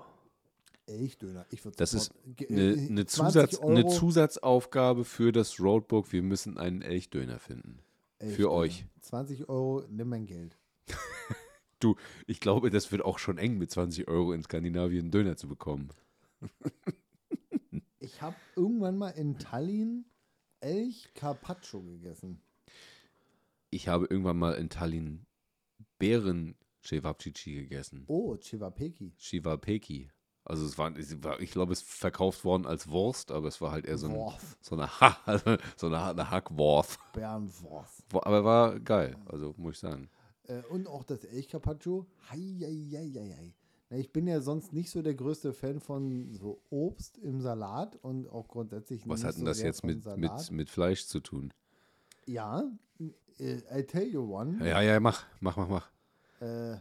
[0.87, 1.47] Elchdöner.
[1.51, 2.13] Ich würde Das ist
[2.49, 6.13] Eine, äh, eine, 20 Zusatz, eine Zusatzaufgabe für das Roadbook.
[6.13, 7.79] Wir müssen einen Elchdöner finden.
[8.19, 8.51] Elchdöner.
[8.51, 8.87] euch.
[9.01, 10.59] 20 Euro, nimm mein Geld.
[11.81, 11.97] Du,
[12.29, 15.49] ich glaube, das wird auch schon eng mit 20 Euro in Skandinavien einen Döner zu
[15.49, 15.89] bekommen.
[18.23, 20.05] Ich habe irgendwann mal in Tallinn
[20.61, 22.41] Elch Carpaccio gegessen.
[23.71, 25.27] Ich habe irgendwann mal in Tallinn
[25.99, 26.55] Bären
[26.85, 28.05] Cevapcici gegessen.
[28.07, 29.13] Oh, Chivapeki.
[29.19, 30.09] Shivapeki.
[30.45, 33.61] Also es war, es war, ich glaube, es ist verkauft worden als Wurst, aber es
[33.61, 37.01] war halt eher so, ein, so eine, ha also so eine, eine Hackwurst.
[37.15, 38.05] Bärenworf.
[38.11, 40.09] War- Aber war geil, also muss ich sagen.
[40.45, 42.07] Äh, und auch das Elch Carpaccio.
[42.31, 43.55] Hei, hei, hei, hei,
[43.99, 48.29] ich bin ja sonst nicht so der größte Fan von so Obst im Salat und
[48.29, 51.53] auch grundsätzlich Was nicht hat denn so das jetzt mit, mit, mit Fleisch zu tun?
[52.27, 52.65] Ja,
[53.39, 54.59] äh, I tell you one.
[54.67, 55.91] Ja, ja, mach, mach, mach, mach.
[56.41, 56.77] Äh,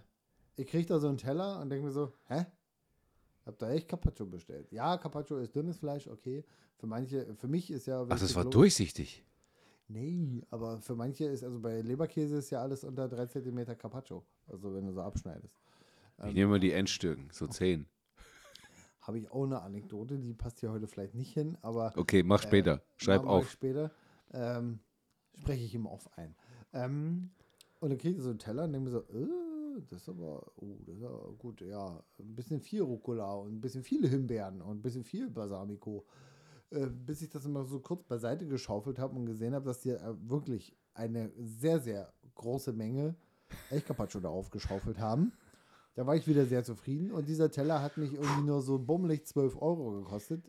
[0.56, 2.46] ich krieg da so einen Teller und denke mir so, hä?
[3.46, 4.72] Hab da echt Carpaccio bestellt.
[4.72, 6.46] Ja, Carpaccio ist dünnes Fleisch, okay.
[6.78, 8.06] Für manche, für mich ist ja.
[8.08, 9.26] Ach, das war durchsichtig.
[9.88, 14.24] Nee, aber für manche ist, also bei Leberkäse ist ja alles unter 3 cm Carpaccio.
[14.48, 15.60] Also wenn du so abschneidest.
[16.28, 17.86] Ich nehme mal die Endstücken, so 10.
[19.02, 22.42] Habe ich auch eine Anekdote, die passt hier heute vielleicht nicht hin, aber Okay, mach
[22.42, 22.82] später.
[22.98, 23.50] Schreib Äh, ich auf.
[23.50, 23.92] später.
[24.34, 24.80] Ähm,
[25.40, 26.36] spreche ich ihm auf ein.
[26.74, 27.32] Ähm,
[27.80, 30.52] und dann kriegt er so einen Teller und denkt mir so, äh, das ist aber,
[30.58, 34.62] oh, das ist aber gut, ja, ein bisschen viel Rucola und ein bisschen viele Himbeeren
[34.62, 36.06] und ein bisschen viel Balsamico.
[36.70, 39.90] Äh, bis ich das immer so kurz beiseite geschaufelt habe und gesehen habe, dass die
[39.90, 43.16] äh, wirklich eine sehr, sehr große Menge
[43.72, 45.34] Elch Carpaccio da aufgeschaufelt haben.
[45.96, 49.26] Da war ich wieder sehr zufrieden und dieser Teller hat mich irgendwie nur so bummelig
[49.28, 50.48] 12 Euro gekostet.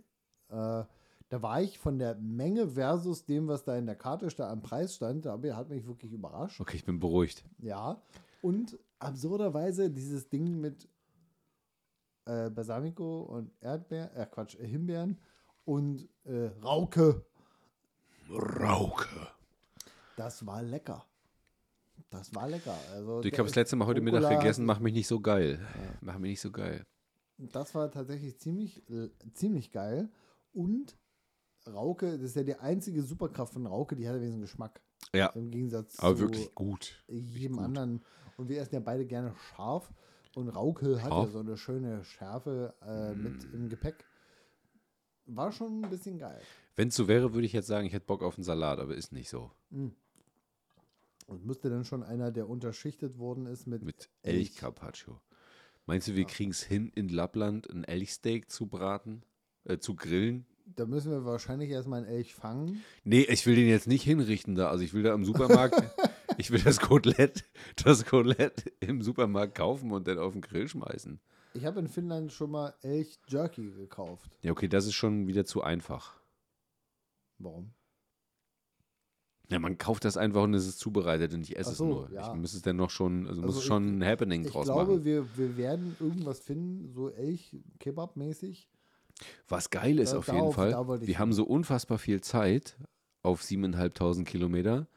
[0.48, 0.84] Äh,
[1.28, 4.60] da war ich von der Menge versus dem, was da in der Karte sta- am
[4.62, 6.60] Preis stand, da hat mich wirklich überrascht.
[6.60, 7.44] Okay, ich bin beruhigt.
[7.58, 8.00] Ja.
[8.42, 10.88] Und absurderweise dieses Ding mit
[12.26, 15.18] äh, Balsamico und Erdbeer, äh Quatsch, Himbeeren
[15.64, 17.24] und äh, Rauke.
[18.30, 19.08] Rauke.
[20.16, 21.04] Das war lecker.
[22.12, 22.76] Das war lecker.
[22.92, 25.58] Also Ich habe das letzte Mal heute Mittag gegessen, mach mich nicht so geil.
[26.00, 26.84] Mach mich nicht so geil.
[27.38, 30.08] Das war tatsächlich ziemlich, äh, ziemlich geil.
[30.52, 30.96] Und
[31.66, 34.80] Rauke, das ist ja die einzige Superkraft von Rauke, die hat ja wenigstens Geschmack.
[35.14, 35.26] Ja.
[35.28, 37.02] Im Gegensatz Aber zu wirklich gut.
[37.08, 37.64] jedem gut.
[37.64, 38.04] anderen.
[38.36, 39.92] Und wir essen ja beide gerne scharf.
[40.34, 43.54] Und Rauke hat ja so eine schöne Schärfe äh, mit Mm.
[43.54, 44.04] im Gepäck.
[45.26, 46.40] War schon ein bisschen geil.
[46.76, 48.94] Wenn es so wäre, würde ich jetzt sagen, ich hätte Bock auf einen Salat, aber
[48.94, 49.50] ist nicht so.
[51.24, 54.56] Und müsste dann schon einer, der unterschichtet worden ist mit, Mit Elch.
[54.56, 55.20] Carpaccio.
[55.86, 59.24] Meinst du, wir kriegen es hin, in Lappland ein Elchsteak zu braten?
[59.64, 60.46] Äh, zu grillen?
[60.64, 62.82] Da müssen wir wahrscheinlich erstmal einen Elch fangen.
[63.04, 64.68] Nee, ich will den jetzt nicht hinrichten da.
[64.68, 65.82] Also ich will da im Supermarkt,
[66.38, 67.44] ich will das Kotelett,
[67.84, 71.20] das Kotelett im Supermarkt kaufen und dann auf den Grill schmeißen.
[71.54, 74.38] Ich habe in Finnland schon mal Elch Jerky gekauft.
[74.42, 76.14] Ja, okay, das ist schon wieder zu einfach.
[77.38, 77.74] Warum?
[79.52, 81.84] Ja, man kauft das einfach und es ist zubereitet und ich esse Ach es so,
[81.86, 82.10] nur.
[82.12, 82.32] ja.
[82.32, 84.50] Ich muss es dann noch schon, also, muss Also es schon ich- ein Happening Ich
[84.50, 85.04] draus glaube, machen.
[85.04, 88.68] wir, wir werden irgendwas finden, so Elch-Kebab-mäßig.
[89.48, 92.76] Was geil ist Äh, auf jeden Fall, ich wir haben so unfassbar viel Zeit
[93.22, 94.88] auf siebeneinhalbtausend Kilometer.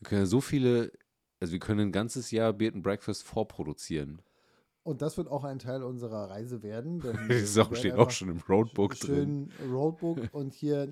[0.00, 0.92] Wir können ja so viele,
[1.40, 4.20] also wir können ein ganzes Jahr Beard and Breakfast vorproduzieren.
[4.82, 7.00] Und das wird auch ein Teil unserer Reise werden.
[7.00, 9.48] denn Das auch, steht auch schon im Roadbook drin.
[9.60, 10.88] Schön Roadbook und hier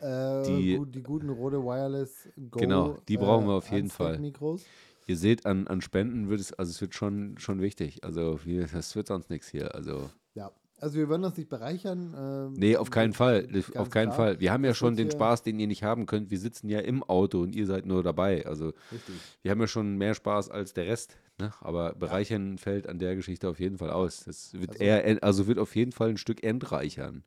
[0.00, 2.58] äh, Die- die, guten Rode Wireless Go.
[2.60, 4.18] Genau, die brauchen wir auf jeden Fall.
[4.18, 4.64] Mikros.
[5.06, 8.04] Ihr seht, an, an Spenden wird es, also es wird schon, schon wichtig.
[8.04, 9.74] Also wir, das wird sonst nichts hier.
[9.74, 12.14] Also Ja, also wir werden uns nicht bereichern.
[12.14, 13.48] ähm, Nee, auf keinen Fall.
[13.74, 14.16] Auf keinen klar.
[14.16, 14.40] Fall.
[14.40, 16.30] Wir haben ja Das schon den Spaß, den ihr nicht haben könnt.
[16.30, 18.44] Wir sitzen ja im Auto und ihr seid nur dabei.
[18.44, 19.14] Also Richtig.
[19.40, 21.16] wir haben ja schon mehr Spaß als der Rest.
[21.40, 21.54] Ne?
[21.60, 24.24] Aber bereichern fällt an der Geschichte auf jeden Fall aus.
[24.26, 27.24] Das wird Also- eher, also wird auf jeden Fall ein Stück entreichern.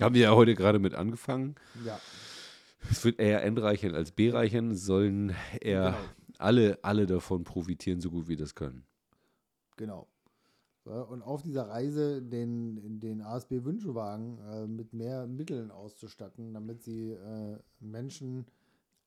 [0.00, 1.54] Haben wir ja heute gerade mit angefangen.
[1.84, 1.98] Ja,
[2.90, 4.70] Es wird eher entreichern als bereichern.
[4.72, 5.98] Es sollen eher Genau.
[6.38, 8.84] alle, alle davon profitieren, so gut wie das können.
[9.76, 10.08] genau.
[10.84, 17.10] Und auf dieser Reise den, den ASB Wünschewagen äh, mit mehr Mitteln auszustatten, damit sie
[17.12, 18.46] äh, Menschen,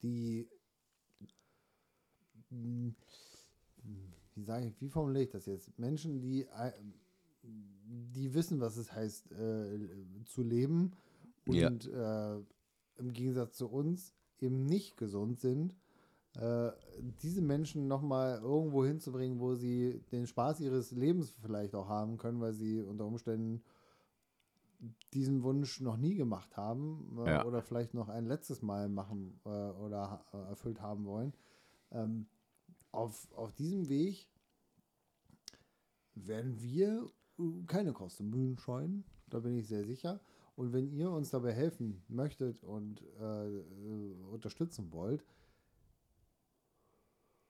[0.03, 0.47] die
[2.51, 2.93] mh,
[4.35, 5.77] wie sage ich, wie formuliere ich das jetzt?
[5.77, 6.71] Menschen, die, äh,
[7.43, 9.79] die wissen, was es heißt, äh,
[10.25, 10.91] zu leben
[11.47, 11.67] Ja.
[11.67, 12.35] und äh,
[12.99, 15.75] im Gegensatz zu uns eben nicht gesund sind,
[16.35, 16.71] äh,
[17.21, 22.39] diese Menschen nochmal irgendwo hinzubringen, wo sie den Spaß ihres Lebens vielleicht auch haben können,
[22.41, 23.63] weil sie unter Umständen
[25.13, 27.45] diesen Wunsch noch nie gemacht haben äh, Ja.
[27.45, 31.33] oder vielleicht noch ein letztes Mal machen äh, oder ha- erfüllt haben wollen.
[31.91, 32.27] Ähm,
[32.91, 34.27] auf, auf diesem Weg
[36.15, 37.22] werden wir äh,
[37.67, 40.19] keine Kosten Mühen scheuen, da bin ich sehr sicher.
[40.55, 45.23] Und wenn ihr uns dabei helfen möchtet und äh, unterstützen wollt,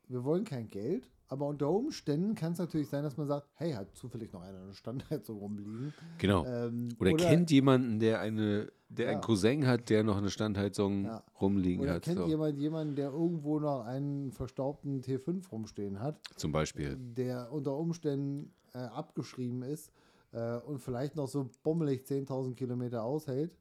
[0.07, 3.71] wir wollen kein Geld, aber unter Umständen kann es natürlich sein, dass man sagt, hey,
[3.73, 5.93] hat zufällig noch einer eine Standheizung rumliegen.
[6.17, 6.45] Genau.
[6.45, 9.11] Ähm, Oder, kennt jemanden, der eine, der Ja.
[9.13, 11.23] einen Cousin hat, der noch eine Standheizung Ja.
[11.41, 12.03] rumliegen oder hat.
[12.03, 12.27] kennt So.
[12.27, 16.95] jemand jemanden, der irgendwo noch einen verstaubten T5 rumstehen hat, Zum Beispiel.
[16.97, 19.91] der unter Umständen äh, abgeschrieben ist
[20.31, 23.55] äh, und vielleicht noch so bummelig 10.000 Kilometer aushält,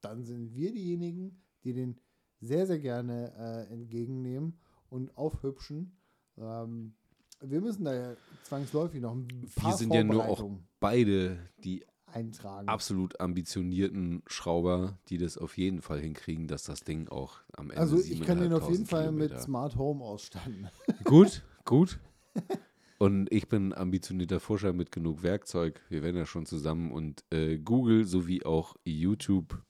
[0.00, 2.00] dann sind wir diejenigen, die den
[2.40, 4.58] sehr, sehr gerne äh, entgegennehmen
[4.90, 5.96] und aufhübschen.
[6.36, 6.94] Ähm,
[7.40, 10.48] wir müssen da ja zwangsläufig noch ein paar Wir sind ja nur auch
[10.80, 12.68] beide die eintragen.
[12.68, 17.80] absolut ambitionierten Schrauber, die das auf jeden Fall hinkriegen, dass das Ding auch am Ende
[17.80, 20.68] also ich kann den auf jeden 7.500 Fall mit Kilometer- Smart Home ausstatten.
[21.04, 22.00] Gut, gut.
[23.02, 25.80] Und ich bin ambitionierter Forscher mit genug Werkzeug.
[25.88, 29.60] Wir werden ja schon zusammen und äh, Google sowie auch YouTube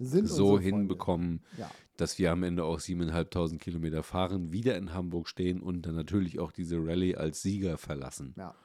[0.00, 1.70] Sind so hinbekommen, Ja.
[1.96, 6.40] dass wir am Ende auch 7.500 Kilometer fahren, wieder in Hamburg stehen und dann natürlich
[6.40, 8.34] auch diese Rallye als Sieger verlassen.
[8.36, 8.56] Ja.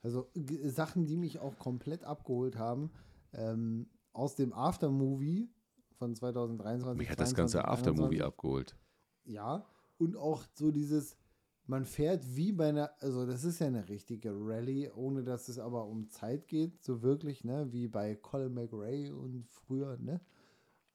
[0.00, 0.30] Also
[0.66, 2.92] Sachen, die mich auch komplett abgeholt haben,
[3.32, 5.50] ähm, aus dem Aftermovie
[5.96, 6.98] von 2023.
[7.00, 8.24] Mich hat das ganze 22, Aftermovie 21.
[8.24, 8.76] abgeholt.
[9.24, 9.66] Ja,
[9.98, 11.16] und auch so dieses,
[11.66, 15.58] man fährt wie bei einer, also das ist ja eine richtige Rallye, ohne dass es
[15.58, 20.20] aber um Zeit geht, so wirklich, ne, wie bei Colin McRae und früher, ne,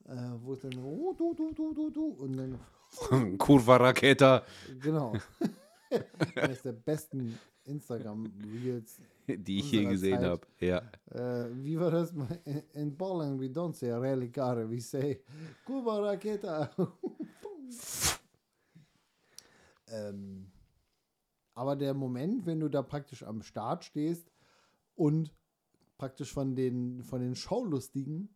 [0.05, 2.59] äh, wo es dann, oh, du, du, du, du, du, und dann
[3.37, 4.43] Kurva Raketa,
[4.79, 5.13] Genau.
[6.35, 8.99] Eines der besten Instagram-Reels.
[9.27, 10.45] die ich je gesehen habe.
[10.59, 10.81] Ja.
[11.11, 12.11] Äh, wie war das?
[12.45, 15.21] In- In Poland we don't say rally car, we say
[15.65, 16.69] Kuba Raketa.
[19.89, 20.47] ähm,
[21.57, 24.31] aber der Moment, wenn du da praktisch am Start stehst
[24.95, 25.33] und
[25.97, 28.29] praktisch von den, von den Schaulustigen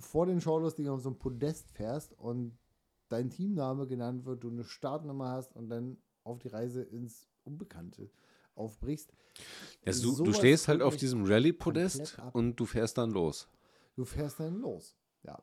[0.00, 2.58] vor den Schaulustigen auf so ein Podest fährst und
[3.08, 8.10] dein Teamname genannt wird, du eine Startnummer hast und dann auf die Reise ins Unbekannte.
[8.54, 9.12] aufbrichst.
[9.86, 13.48] Also du, du stehst halt auf diesem Rallye-Podest und du fährst dann los.
[13.94, 14.96] Du fährst dann los.
[15.22, 15.42] Ja.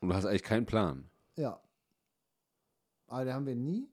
[0.00, 1.10] Und du hast eigentlich keinen Plan.
[1.36, 1.60] Ja.
[3.08, 3.90] Aber den haben wir nie.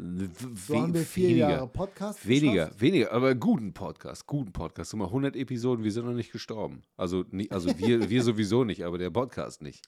[0.00, 1.50] So we- haben wir vier weniger.
[1.50, 2.26] Jahre Podcast.
[2.28, 2.80] Weniger, geschafft.
[2.80, 4.94] weniger, aber guten Podcast, guten Podcast.
[4.94, 6.82] Mal, 100 Episoden, wir sind noch nicht gestorben.
[6.96, 9.84] Also, also wir, wir sowieso nicht, aber der Podcast nicht.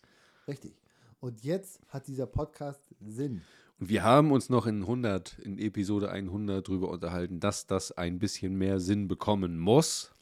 [0.48, 0.74] Richtig.
[1.20, 3.42] Und jetzt hat dieser Podcast Sinn.
[3.78, 8.18] Und wir haben uns noch in 100, in Episode 100 drüber unterhalten, dass das ein
[8.18, 10.12] bisschen mehr Sinn bekommen muss.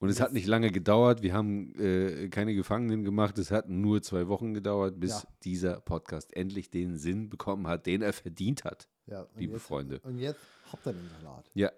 [0.00, 1.22] Und es hat nicht lange gedauert.
[1.22, 3.36] Wir haben äh, keine Gefangenen gemacht.
[3.38, 5.28] Es hat nur zwei Wochen gedauert, bis Ja.
[5.42, 8.88] dieser Podcast endlich den Sinn bekommen hat, den er verdient hat.
[9.06, 9.98] Ja, Liebe jetzt, Freunde.
[10.04, 10.38] Und jetzt
[10.70, 11.50] habt ihr den Salat.
[11.54, 11.72] Ja.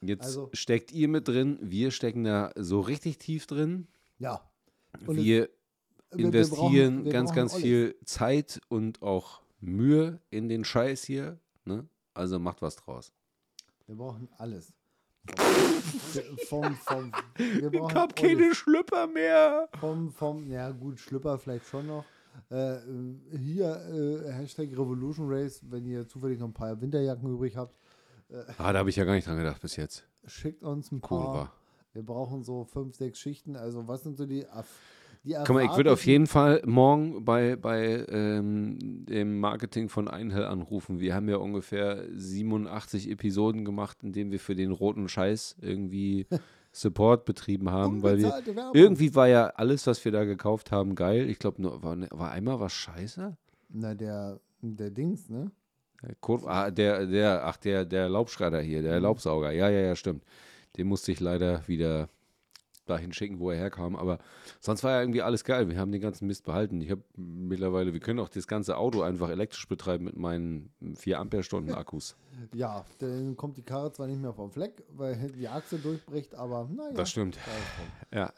[0.00, 1.58] Jetzt Also- steckt ihr mit drin.
[1.62, 3.86] Wir stecken da so richtig tief drin.
[4.18, 4.42] Ja.
[5.06, 5.48] Und es- wir
[6.14, 7.62] wir- wir investieren brauchen- wir ganz, ganz alles.
[7.64, 11.38] viel Zeit und auch Mühe in den Scheiß hier.
[11.64, 11.86] Ne?
[12.12, 13.12] Also macht was draus.
[13.86, 14.72] Wir brauchen alles.
[16.48, 18.56] Vom, vom, wir brauchen alles.
[18.56, 19.68] Schlüpper mehr.
[19.80, 22.04] Vom, vom, ja gut, Schlüpper vielleicht schon noch.
[22.50, 22.76] Äh,
[23.36, 23.76] hier,
[24.26, 27.74] äh, Hashtag Revolution Race, wenn ihr zufällig noch ein paar Winterjacken übrig habt,
[28.56, 30.04] Ah, da habe ich ja gar nicht dran gedacht bis jetzt.
[30.26, 31.34] schickt uns ein Cool paar.
[31.34, 31.52] war.
[31.92, 33.56] Wir brauchen so fünf, sechs Schichten.
[33.56, 34.64] Also was sind so die, Erf-
[35.44, 40.44] Guck mal, ich würde auf jeden Fall morgen bei, bei ähm, dem Marketing von Einhell
[40.44, 40.98] anrufen.
[40.98, 46.26] Wir haben ja ungefähr 87 Episoden gemacht, in denen wir für den roten Scheiß irgendwie
[46.72, 48.30] Support betrieben haben, weil wir
[48.74, 51.28] irgendwie war ja alles, was wir da gekauft haben, geil.
[51.28, 53.36] Ich glaube, nur war, war einmal was scheiße.
[53.68, 55.50] Na, der, der Dings, ne?
[56.20, 59.52] Kur- ah, der, der, ach, der, der Laubschredder hier, der Laubsauger.
[59.52, 60.24] Ja, ja, ja, stimmt.
[60.76, 62.08] Den musste ich leider wieder
[62.86, 63.96] dahin schicken, wo er herkam.
[63.96, 64.18] Aber
[64.60, 65.68] sonst war ja irgendwie alles geil.
[65.68, 66.80] Wir haben den ganzen Mist behalten.
[66.80, 71.18] Ich habe mittlerweile, wir können auch das ganze Auto einfach elektrisch betreiben mit meinen 4
[71.20, 72.16] Ampere-Stunden Akkus.
[72.54, 76.68] Ja, dann kommt die Karre zwar nicht mehr vom Fleck, weil die Achse durchbricht, aber
[76.74, 76.92] naja.
[76.94, 77.38] Das stimmt.
[78.12, 78.32] Ja.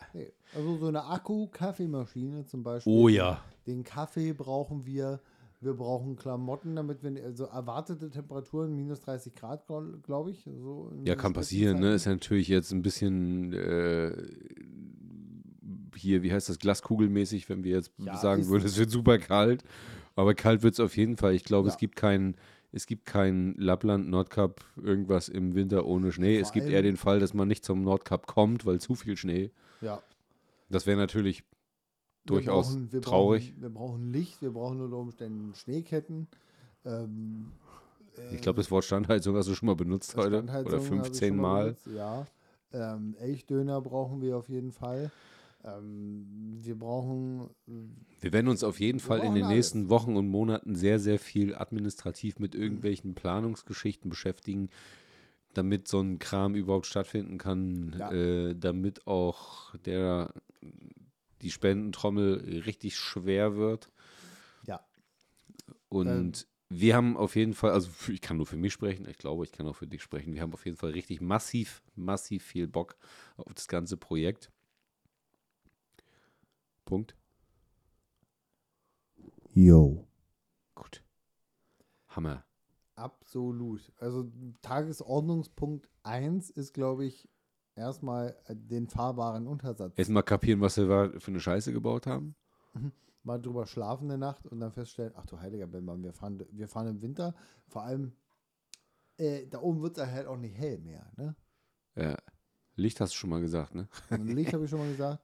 [0.54, 2.92] Also so eine Akku-Kaffeemaschine zum Beispiel.
[2.92, 3.40] Oh ja.
[3.66, 5.20] Den Kaffee brauchen wir.
[5.64, 10.44] Wir brauchen Klamotten, damit wir, also erwartete Temperaturen, minus 30 Grad, glaube glaub ich.
[10.59, 11.81] So Ja, kann passieren.
[11.81, 11.94] Ne?
[11.94, 14.12] Ist ja natürlich jetzt ein bisschen äh,
[15.96, 19.64] hier, wie heißt das, glaskugelmäßig, wenn wir jetzt Ja, sagen würden, es wird super kalt.
[20.16, 21.35] Aber kalt wird es auf jeden Fall.
[21.35, 21.79] Ich glaube, es Ja.
[21.79, 22.37] gibt kein,
[22.72, 26.38] es gibt kein Lappland, Nordkap, irgendwas im Winter ohne Schnee.
[26.38, 28.94] es Vor gibt allem- eher den Fall, dass man nicht zum Nordkap kommt, weil zu
[28.94, 29.50] viel Schnee.
[29.81, 30.03] Ja.
[30.68, 31.42] Das wäre natürlich
[32.24, 33.50] Wir durchaus brauchen- wir traurig.
[33.52, 36.26] Brauchen, wir brauchen Licht, wir brauchen unter Umständen Schneeketten.
[36.84, 37.52] Ähm,
[38.32, 40.42] ich glaube, das Wort Standheizung hast du schon mal benutzt heute.
[40.42, 41.64] Oder habe ich 15 schon Mal.
[41.64, 42.26] benutzt, Ja.
[42.72, 45.10] Ähm, Elchdöner brauchen wir auf jeden Fall.
[45.64, 47.48] Ähm, wir brauchen.
[48.20, 49.54] Wir werden uns auf jeden Fall in den alles.
[49.56, 54.70] nächsten Wochen und Monaten sehr, sehr viel administrativ mit irgendwelchen Planungsgeschichten beschäftigen,
[55.54, 58.10] damit so ein Kram überhaupt stattfinden kann, Ja.
[58.12, 60.32] äh, damit auch der
[61.44, 63.90] die Spendentrommel richtig schwer wird.
[64.66, 64.85] Ja.
[65.88, 69.44] Und wir haben auf jeden Fall, also ich kann nur für mich sprechen, ich glaube,
[69.44, 70.35] ich kann auch für dich sprechen.
[70.35, 72.96] Wir haben auf jeden Fall richtig massiv, massiv viel Bock
[73.37, 74.50] auf das ganze Projekt.
[76.85, 77.14] Punkt.
[79.52, 80.07] Yo.
[80.74, 81.04] Gut.
[82.09, 82.44] Hammer.
[82.96, 83.92] Absolut.
[83.98, 84.30] Also
[84.62, 87.28] Tagesordnungspunkt 1 ist, glaube ich,
[87.76, 89.98] erstmal äh, den fahrbaren Untersatz.
[89.98, 92.34] Erstmal kapieren, was wir für eine Scheiße gebaut haben.
[93.22, 96.68] Mal drüber schlafen eine Nacht und dann feststellen, ach du heiliger Bellmann, wir fahren, wir
[96.68, 97.34] fahren im Winter.
[97.68, 98.12] Vor allem,
[99.16, 101.10] äh, da oben wird es halt auch nicht hell mehr.
[101.16, 101.34] Ne?
[101.96, 102.16] Ja.
[102.76, 103.88] Licht hast du schon mal gesagt, ne?
[104.10, 105.22] Licht habe ich schon mal gesagt.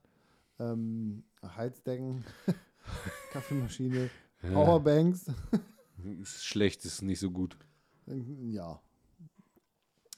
[0.59, 2.23] Ähm, Heizdecken,
[3.31, 4.09] Kaffeemaschine,
[4.41, 5.25] Powerbanks.
[6.21, 7.57] Ist schlecht, ist nicht so gut.
[8.05, 8.81] Ja.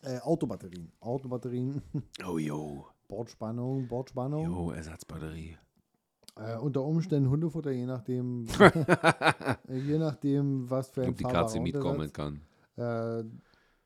[0.03, 0.91] Äh, Autobatterien.
[0.99, 1.81] Autobatterien,
[2.27, 2.85] Oh, yo.
[3.07, 4.45] Bordspannung, Bordspannung.
[4.45, 5.57] Jo, Ersatzbatterie.
[6.35, 11.59] Äh, unter Umständen Hundefutter, je nachdem, äh, je nachdem, was für ein Ob die Katze
[11.59, 12.41] mitkommen kann.
[12.75, 13.23] Äh,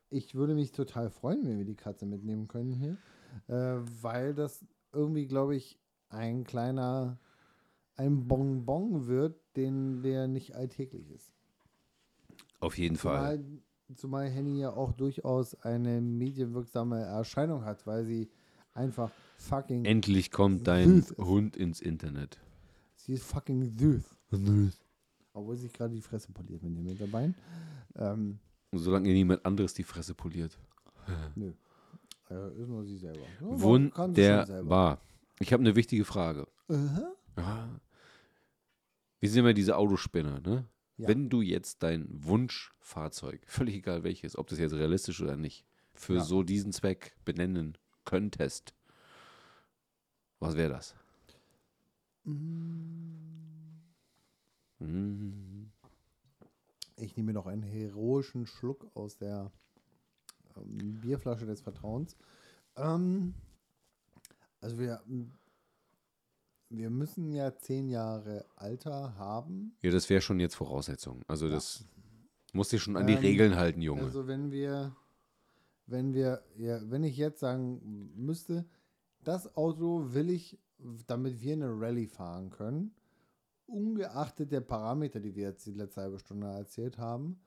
[0.10, 2.98] ich würde mich total freuen, wenn wir die Katze mitnehmen können hier,
[3.48, 5.78] äh, weil das irgendwie, glaube ich,
[6.10, 7.20] ein kleiner,
[7.96, 11.34] ein Bonbon wird, den der nicht alltäglich ist.
[12.62, 13.44] Auf jeden Fall.
[13.96, 18.30] Zumal, Henny ja auch durchaus eine medienwirksame Erscheinung hat, weil sie
[18.74, 21.18] einfach fucking, Endlich kommt dein Süß ist.
[21.18, 22.40] Hund ins Internet.
[22.96, 24.16] sie ist fucking süß.
[25.34, 27.36] Obwohl sich gerade die Fresse poliert mit dem Hinterbein.
[27.96, 28.40] Ähm,
[28.74, 30.58] solange ihr niemand anderes die Fresse poliert.
[31.36, 31.54] nö.
[32.30, 33.22] Äh, ist nur sie selber.
[33.22, 33.62] Ja.
[33.62, 35.00] Wunderbar.
[35.40, 36.46] Ich habe eine wichtige Frage.
[36.68, 37.14] Aha.
[37.38, 37.80] Ja.
[39.20, 40.66] Wir sind immer diese Autospinner, ne?
[40.98, 41.08] Ja.
[41.08, 46.16] Wenn du jetzt dein Wunschfahrzeug, völlig egal welches, ob das jetzt realistisch oder nicht, für
[46.16, 46.24] Ja.
[46.24, 48.74] so diesen Zweck benennen könntest,
[50.40, 50.96] was wäre das?
[56.98, 59.52] Ich nehme noch einen heroischen Schluck aus der
[60.56, 62.16] ähm, Bierflasche des Vertrauens.
[62.76, 63.34] Ähm,
[64.62, 65.02] also wir,
[66.70, 69.76] wir müssen ja zehn Jahre Alter haben.
[69.82, 71.24] Ja, das wäre schon jetzt Voraussetzung.
[71.28, 71.86] Also das
[72.54, 74.04] musst dich schon an die Ähm, Regeln halten, Junge.
[74.04, 74.96] Also wenn wir,
[75.86, 78.66] wenn wir, ja, wenn ich jetzt sagen müsste,
[79.24, 80.60] das Auto will ich,
[81.08, 82.94] damit wir eine Rallye fahren können,
[83.66, 87.40] ungeachtet der Parameter, die wir jetzt die letzte halbe Stunde erzählt haben,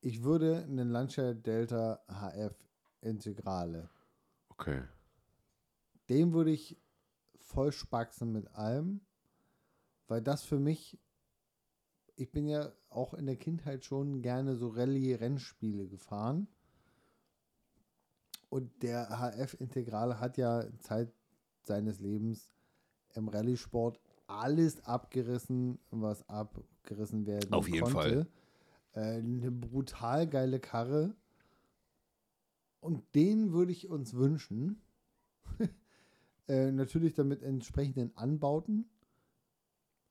[0.00, 2.54] ich würde einen Lancia Delta HF
[3.00, 3.90] Integrale,
[4.48, 4.82] okay.
[6.08, 6.76] den würde ich
[7.48, 9.00] voll spaxen mit allem,
[10.06, 10.98] weil das für mich,
[12.16, 16.48] ich bin ja auch in der Kindheit schon gerne so Rallye-Rennspiele gefahren.
[18.50, 21.12] Und der HF-Integrale hat ja Zeit
[21.64, 22.54] seines Lebens
[23.14, 28.26] im Rallye-Sport alles abgerissen, was abgerissen werden Auf jeden konnte.
[28.92, 31.14] Äh, eine brutal geile Karre.
[32.80, 34.80] Und den würde ich uns wünschen.
[36.48, 38.88] Äh, natürlich damit entsprechenden Anbauten,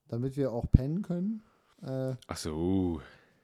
[0.08, 1.44] damit wir auch pennen können.
[1.82, 3.02] Äh, Ach so.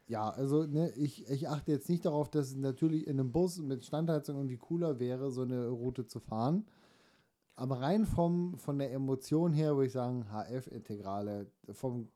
[0.07, 3.59] ja, also ne, ich, ich achte jetzt nicht darauf, dass es natürlich in einem Bus
[3.59, 6.65] mit Standheizung irgendwie cooler wäre, so eine Route zu fahren.
[7.55, 11.51] Aber rein vom, von der Emotion her würde ich sagen, HF-Integrale.
[11.71, 12.09] Vom,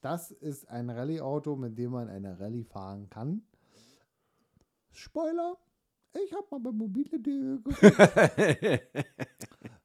[0.00, 3.42] das ist ein Rallye-Auto, mit dem man eine Rallye fahren kann.
[4.90, 5.56] Spoiler,
[6.24, 7.80] ich habe mal bei mobile.de geguckt.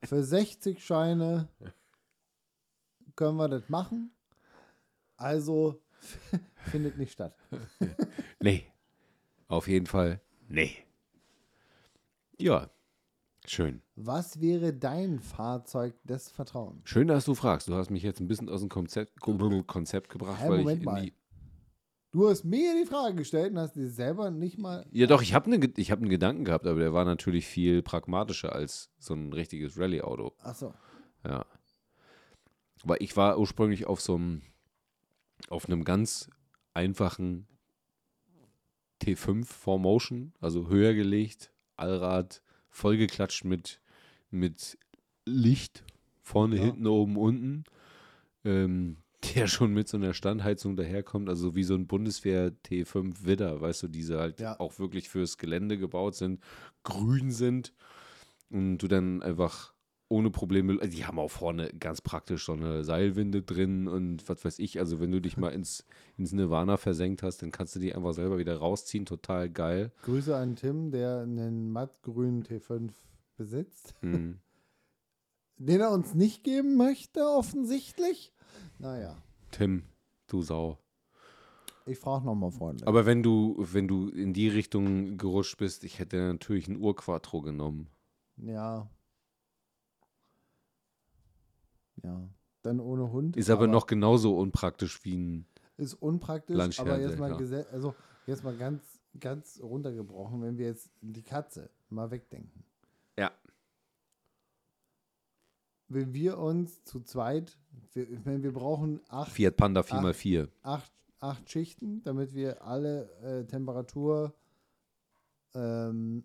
[0.08, 1.50] Für 60 Scheine
[3.18, 4.12] können wir das machen.
[5.18, 5.82] Also
[6.72, 7.36] findet nicht statt.
[8.40, 8.64] Nee.
[9.50, 10.22] Auf jeden Fall.
[10.48, 10.78] Nee.
[12.38, 12.70] Ja.
[13.46, 13.82] Schön.
[13.96, 16.88] Was wäre dein Fahrzeug des Vertrauens?
[16.88, 17.68] Schön, dass du fragst.
[17.68, 20.88] Du hast mich jetzt ein bisschen aus dem Konzept, Konzept gebracht, Hey, weil Moment ich
[20.88, 21.14] in die.
[22.12, 24.86] Du hast mir die Frage gestellt und hast dir selber nicht mal.
[24.92, 27.82] Ja, doch, ich habe ne, ich hab einen Gedanken gehabt, aber der war natürlich viel
[27.84, 30.34] pragmatischer als so ein richtiges Rallye-Auto.
[30.40, 30.74] Achso.
[31.26, 31.46] Ja.
[32.84, 34.42] Weil ich war ursprünglich auf so einem,
[35.50, 36.30] auf einem ganz
[36.74, 37.48] einfachen
[39.02, 43.82] T5 4Motion, also höher gelegt, Allrad, vollgeklatscht mit,
[44.32, 44.78] mit
[45.26, 45.84] Licht,
[46.22, 46.64] vorne, Ja.
[46.64, 47.64] hinten, oben, unten,
[48.46, 53.60] ähm, der schon mit so einer Standheizung daherkommt, also wie so ein Bundeswehr T5 Widder,
[53.62, 54.60] weißt du, diese halt Ja.
[54.60, 56.42] auch wirklich fürs Gelände gebaut sind,
[56.84, 57.74] grün sind
[58.50, 59.74] und du dann einfach
[60.10, 64.46] ohne Probleme, also die haben auch vorne ganz praktisch so eine Seilwinde drin und was
[64.46, 67.80] weiß ich, also wenn du dich mal ins, ins Nirvana versenkt hast, dann kannst du
[67.80, 69.92] die einfach selber wieder rausziehen, total geil.
[70.04, 72.92] Grüße an Tim, der einen mattgrünen T5
[73.36, 74.40] besitzt, Mhm.
[75.58, 78.32] den er uns nicht geben möchte, offensichtlich.
[78.80, 79.16] Naja,
[79.52, 79.84] Tim,
[80.28, 80.78] du Sau.
[81.86, 82.88] ich frage nochmal freundlich.
[82.88, 87.42] Aber wenn du, wenn du in die Richtung gerutscht bist, ich hätte natürlich ein Urquattro
[87.42, 87.88] genommen.
[88.38, 88.90] ja.
[92.04, 92.30] Ja.
[92.62, 93.38] Dann ohne Hund.
[93.38, 95.46] Ist aber, noch genauso unpraktisch wie ein.
[95.78, 97.34] Ist unpraktisch, aber jetzt mal,
[97.72, 97.96] also
[98.26, 102.66] jetzt mal ganz, ganz runtergebrochen, wenn wir jetzt die Katze mal wegdenken.
[103.18, 103.32] Ja.
[105.90, 107.58] Wenn wir uns zu zweit,
[107.94, 110.50] wir, ich meine, wir brauchen acht, Fiat Panda 4x4.
[110.64, 114.34] acht, acht Schichten, damit wir alle äh, Temperatur
[115.54, 116.24] ähm,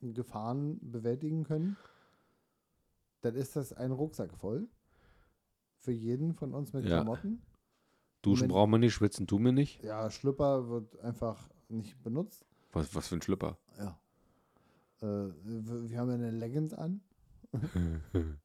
[0.00, 1.76] Gefahren bewältigen können.
[3.22, 4.68] Dann ist das ein Rucksack voll.
[5.78, 6.96] Für jeden von uns mit Ja.
[6.96, 7.40] Klamotten.
[8.22, 9.82] Duschen Wenn- braucht man nicht, schwitzen tun wir nicht.
[9.84, 12.44] Ja, Schlüpper wird einfach nicht benutzt.
[12.72, 13.56] Was, was für ein Schlüpper.
[13.78, 13.98] Ja.
[15.00, 15.06] Äh,
[15.44, 17.00] wir wir haben ja eine Leggings an.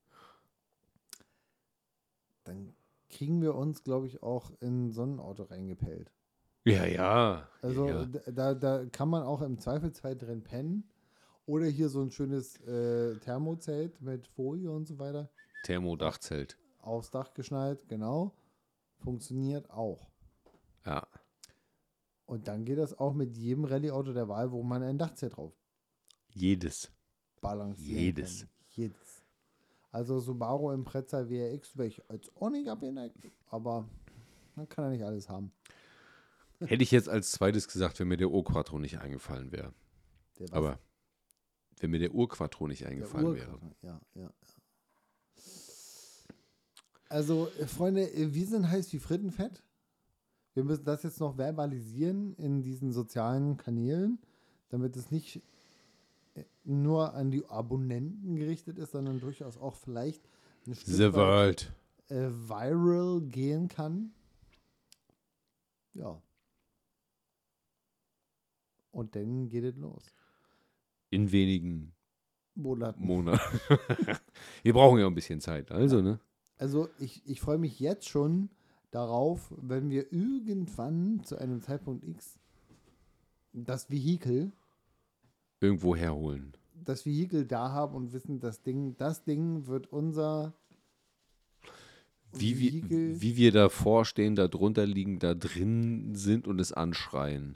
[2.44, 2.74] Dann
[3.10, 6.12] kriegen wir uns, glaube ich, auch in so ein Auto reingepellt.
[6.64, 7.48] Ja, ja.
[7.62, 8.06] Also ja.
[8.06, 10.90] da, da kann man auch im Zweifelsfall drin pennen.
[11.46, 15.30] Oder hier so ein schönes äh, Thermozelt mit Folie und so weiter.
[15.64, 16.58] Thermodachzelt.
[16.80, 18.36] Aufs Dach geschnallt, genau.
[19.00, 20.10] Funktioniert auch.
[20.86, 21.08] Ja.
[22.26, 25.54] Und dann geht das auch mit jedem Rallye-Auto der Wahl, wo man ein Dachzelt drauf
[26.30, 26.92] Jedes.
[27.42, 28.40] balancieren Jedes.
[28.40, 28.50] kann.
[28.70, 29.11] Jedes.
[29.92, 33.18] Also Subaru Impreza WRX wäre ich als auch nicht abgeneigt,
[33.48, 33.88] aber
[34.56, 35.52] man kann ja nicht alles haben.
[36.60, 39.74] Hätte ich jetzt als zweites gesagt, wenn mir der Urquattro nicht eingefallen wäre.
[40.52, 40.80] Aber
[41.80, 43.60] wenn mir der Urquattro nicht eingefallen wäre.
[43.82, 44.32] Ja, ja.
[47.10, 49.64] Also, äh, Freunde, äh, wir sind heiß wie Frittenfett.
[50.54, 54.20] Wir müssen das jetzt noch verbalisieren in diesen sozialen Kanälen,
[54.70, 55.42] damit es nicht
[56.64, 60.22] nur an die Abonnenten gerichtet ist, sondern durchaus auch vielleicht
[60.68, 61.74] ein Stück The weit, World.
[62.10, 64.12] äh, viral gehen kann.
[65.94, 66.22] Ja.
[68.92, 70.04] Und dann geht es los.
[71.10, 71.94] In wenigen
[72.56, 73.06] Monaten.
[73.06, 73.60] Monaten.
[74.64, 75.72] Wir brauchen ja ein bisschen Zeit.
[75.72, 76.20] Also, ne?
[76.58, 78.50] Also ich, ich freue mich jetzt schon
[78.92, 82.38] darauf, wenn wir irgendwann zu einem Zeitpunkt X
[83.54, 84.52] das Vehikel,
[85.62, 86.58] Irgendwo herholen.
[86.74, 90.54] das Vehikel da haben und wissen, das Ding, das Ding wird unser
[92.34, 93.22] Wie, wir, Vehikel.
[93.22, 97.56] wie wir davor stehen, da drunter liegen, da drin sind und es anschreien.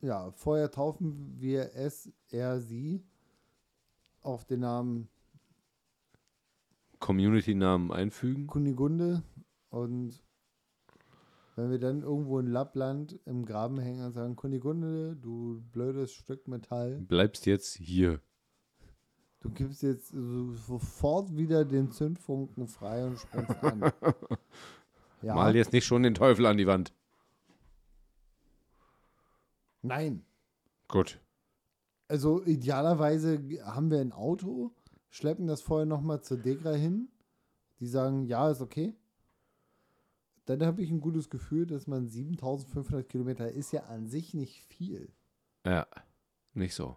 [0.00, 3.04] Ja, vorher taufen wir es, er, sie
[4.22, 5.08] auf den Namen
[6.98, 8.46] Community-Namen einfügen.
[8.46, 9.22] Kunigunde
[9.68, 10.22] und
[11.56, 16.46] wenn wir dann irgendwo in Lappland im Graben hängen und sagen, Kunigunde, du blödes Stück
[16.48, 18.20] Metall, Bleibst jetzt hier.
[19.40, 23.92] du gibst jetzt so- sofort wieder den Zündfunken frei und springst an.
[25.22, 26.94] Ja, Mal jetzt nicht schon den Teufel an die Wand.
[29.82, 30.24] nein.
[30.88, 31.20] Gut.
[32.08, 34.72] Also idealerweise haben wir ein Auto,
[35.10, 37.08] schleppen das vorher nochmal zur Degra hin.
[37.80, 38.94] Die sagen, ja, ist okay.
[40.46, 44.64] Dann habe ich ein gutes Gefühl, dass man 7500 Kilometer ist ja an sich nicht
[44.64, 45.12] viel.
[45.64, 45.86] Ja,
[46.54, 46.96] nicht so.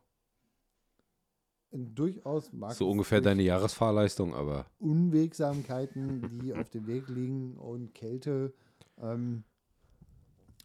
[1.72, 8.54] Durchaus mag So ungefähr deine Jahresfahrleistung, aber Unwegsamkeiten, die auf dem Weg liegen und Kälte.
[9.00, 9.44] Ähm,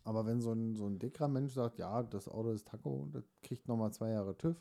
[0.05, 3.25] aber wenn so ein, so ein dicker Mensch sagt, ja, das Auto ist Taco, das
[3.43, 4.57] kriegt nochmal zwei Jahre TÜV,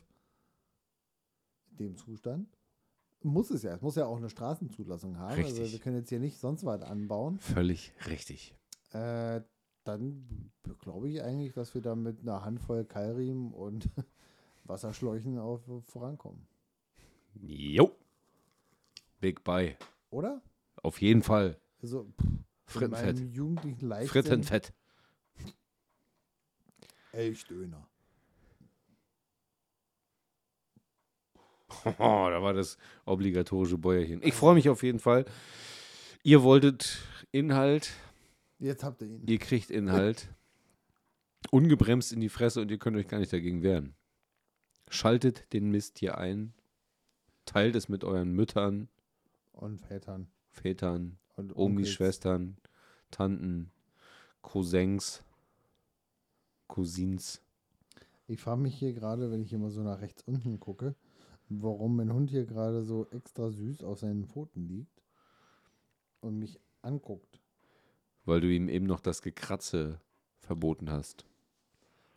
[1.70, 2.57] in dem Zustand,
[3.22, 3.74] muss es ja.
[3.74, 5.42] Es muss ja auch eine Straßenzulassung haben.
[5.42, 5.72] Also Richtig.
[5.72, 7.38] wir können jetzt hier nicht sonst was anbauen.
[7.38, 8.54] völlig richtig.
[8.92, 9.40] Äh,
[9.84, 10.50] dann
[10.80, 13.88] glaube ich eigentlich, dass wir da mit einer Handvoll Keilriemen und
[14.64, 16.46] Wasserschläuchen auf, vorankommen.
[17.40, 17.94] Jo.
[19.20, 19.76] Big Buy.
[20.10, 20.42] Oder?
[20.82, 21.58] Auf jeden Fall.
[21.82, 22.26] Also, pff,
[22.66, 23.16] Frittenfett.
[23.16, 24.22] meinem jugendlichen Leichtsinn.
[24.22, 24.72] Frittenfett.
[27.12, 27.87] Elchdöner.
[31.98, 34.20] da war das obligatorische Bäuerchen.
[34.22, 35.24] Ich freue mich auf jeden Fall.
[36.22, 36.98] Ihr wolltet
[37.30, 37.92] Inhalt,
[38.58, 39.26] Jetzt habt ihr ihn.
[39.26, 40.28] ihr kriegt Inhalt.
[41.50, 43.94] Ungebremst in die Fresse und ihr könnt euch gar nicht dagegen wehren.
[44.88, 46.52] Schaltet den Mist hier ein.
[47.44, 48.88] Teilt es mit euren Müttern,
[49.52, 50.28] Und Vätern.
[50.50, 51.90] Vätern, Und Omis.
[51.90, 52.56] Schwestern,
[53.10, 53.70] Tanten,
[54.42, 55.22] Cousins,
[56.66, 57.40] Cousins.
[58.26, 60.94] Ich frage mich hier gerade, wenn ich immer so nach rechts unten gucke,
[61.48, 65.02] warum mein Hund hier gerade so extra süß auf seinen Pfoten liegt
[66.20, 67.40] und mich anguckt.
[68.24, 70.00] Weil du ihm eben noch das Gekratze
[70.40, 71.24] verboten hast.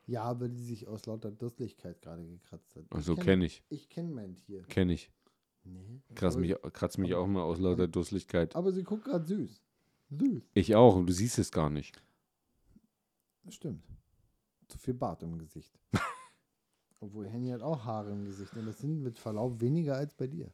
[0.08, 2.84] Ja, weil die sich aus lauter Durstigkeit gerade gekratzt hat.
[2.90, 4.64] Also ich kenn- kenne ich, Ich kenne mein Tier.
[4.64, 5.10] kenne ich.
[5.64, 6.02] Nee.
[6.16, 8.56] Kratz mich, kratz mich auch mal aus lauter Durstigkeit.
[8.56, 9.62] aber sie guckt gerade süß.
[10.10, 10.50] Süß.
[10.56, 12.02] Ich auch, und du siehst es gar nicht.
[13.44, 13.84] Das stimmt.
[14.68, 15.80] Zu viel Bart im Gesicht.
[17.02, 20.28] Obwohl Henny hat auch Haare im Gesicht und das sind mit Verlaub weniger als bei
[20.28, 20.52] dir.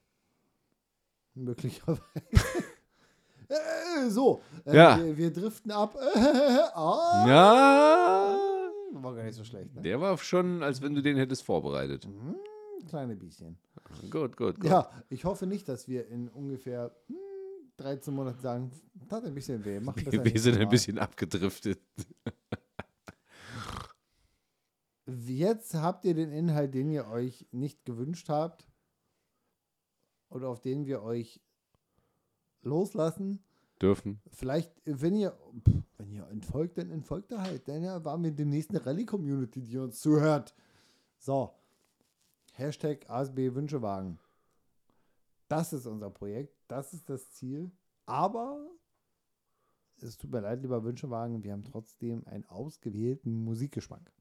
[1.36, 2.02] Möglicherweise.
[3.50, 4.98] äh, so, äh, Ja.
[4.98, 5.96] wir, wir driften ab.
[6.74, 8.38] ah, Ja,
[8.94, 9.82] War gar nicht so schlecht, ne?
[9.82, 12.06] der war schon, als wenn du den hättest vorbereitet.
[12.06, 12.38] Hm,
[12.88, 13.58] kleine Bieschen.
[14.10, 14.70] Gut, gut, gut.
[14.70, 17.16] Ja, ich hoffe nicht, dass wir in ungefähr hm,
[17.76, 18.72] 13 Monaten sagen,
[19.10, 19.82] tat ein bisschen weh.
[19.82, 21.80] Mach besser Wir, wir sind ein bisschen abgedriftet.
[25.08, 28.68] Jetzt habt ihr den Inhalt, den ihr euch nicht gewünscht habt
[30.30, 31.42] oder auf den wir euch
[32.62, 33.42] loslassen.
[33.82, 34.20] Dürfen.
[34.32, 37.68] Vielleicht, wenn ihr, pff, wenn ihr entfolgt, dann entfolgt ihr halt.
[37.68, 40.54] Dann waren wir demnächst eine Rallye-Community, die uns zuhört.
[41.20, 41.54] So.
[42.54, 44.20] Hashtag ASB Wünschewagen.
[45.48, 46.56] Das ist unser Projekt.
[46.68, 47.72] Das ist das Ziel.
[48.08, 48.68] Aber
[50.02, 54.12] es tut mir leid, lieber Wünschewagen, wir haben trotzdem einen ausgewählten Musikgeschmack.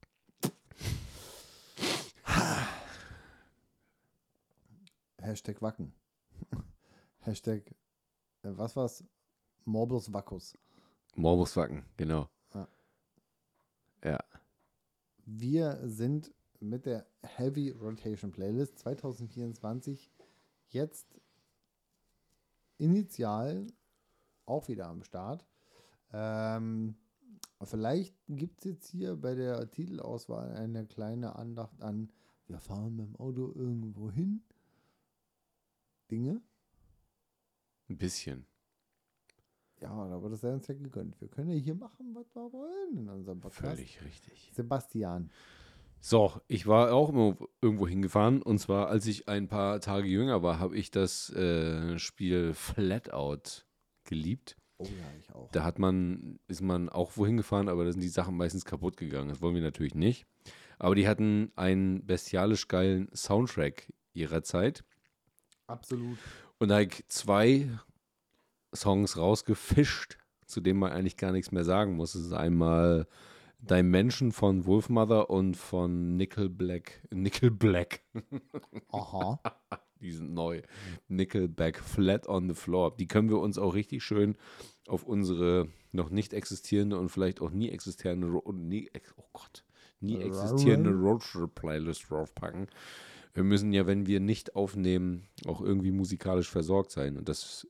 [5.26, 5.92] Hashtag Wacken.
[7.18, 7.72] Hashtag,
[8.42, 9.04] äh, was war's?
[9.64, 10.56] Morbus Vacus.
[11.16, 12.28] Morbus Wacken, genau.
[12.54, 12.68] Ja.
[14.04, 14.24] Ja.
[15.24, 20.12] Wir sind mit der Heavy Rotation Playlist 2024
[20.68, 21.20] jetzt
[22.78, 23.66] initial
[24.44, 25.44] auch wieder am Start.
[26.12, 26.94] Ähm,
[27.64, 32.12] vielleicht gibt es jetzt hier bei der Titelauswahl eine kleine Andacht an,
[32.46, 34.44] wir fahren mit dem Auto irgendwo hin.
[36.10, 36.40] Dinge.
[37.88, 38.46] Ein bisschen.
[39.80, 41.20] Ja, aber das sei uns ja gegönnt.
[41.20, 43.76] Wir können ja hier machen, was wir wollen in unserem Podcast.
[43.76, 44.50] Völlig richtig.
[44.54, 45.30] Sebastian.
[46.00, 50.42] So, ich war auch immer irgendwo hingefahren und zwar, als ich ein paar Tage jünger
[50.42, 53.64] war, habe ich das äh, Spiel Flatout
[54.04, 54.56] geliebt.
[54.78, 55.50] Oh ja, ich auch.
[55.52, 58.96] Da hat man, ist man auch wohin gefahren, aber da sind die Sachen meistens kaputt
[58.96, 59.28] gegangen.
[59.28, 60.26] Das wollen wir natürlich nicht.
[60.78, 64.84] Aber die hatten einen bestialisch geilen Soundtrack ihrer Zeit.
[65.66, 66.18] Absolut.
[66.58, 67.68] Und da habe ich zwei
[68.74, 72.12] Songs rausgefischt, zu denen man eigentlich gar nichts mehr sagen muss.
[72.12, 73.06] Das ist einmal
[73.58, 77.02] Dimension von Wolfmother und von Nickel Black.
[77.10, 78.02] Nickel Black.
[78.92, 79.40] Aha.
[80.00, 80.62] Die sind neu.
[81.08, 82.94] Nickelback Flat on the Floor.
[82.96, 84.36] Die können wir uns auch richtig schön
[84.86, 89.64] auf unsere noch nicht existierende und vielleicht auch nie existierende, nie, oh Gott,
[90.00, 92.68] nie existierende Roadtrip-Playlist draufpacken.
[93.36, 97.18] Wir müssen ja, wenn wir nicht aufnehmen, auch irgendwie musikalisch versorgt sein.
[97.18, 97.66] Und das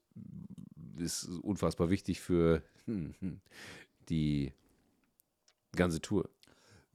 [0.97, 2.63] ist unfassbar wichtig für
[4.09, 4.53] die
[5.75, 6.31] ganze Tour.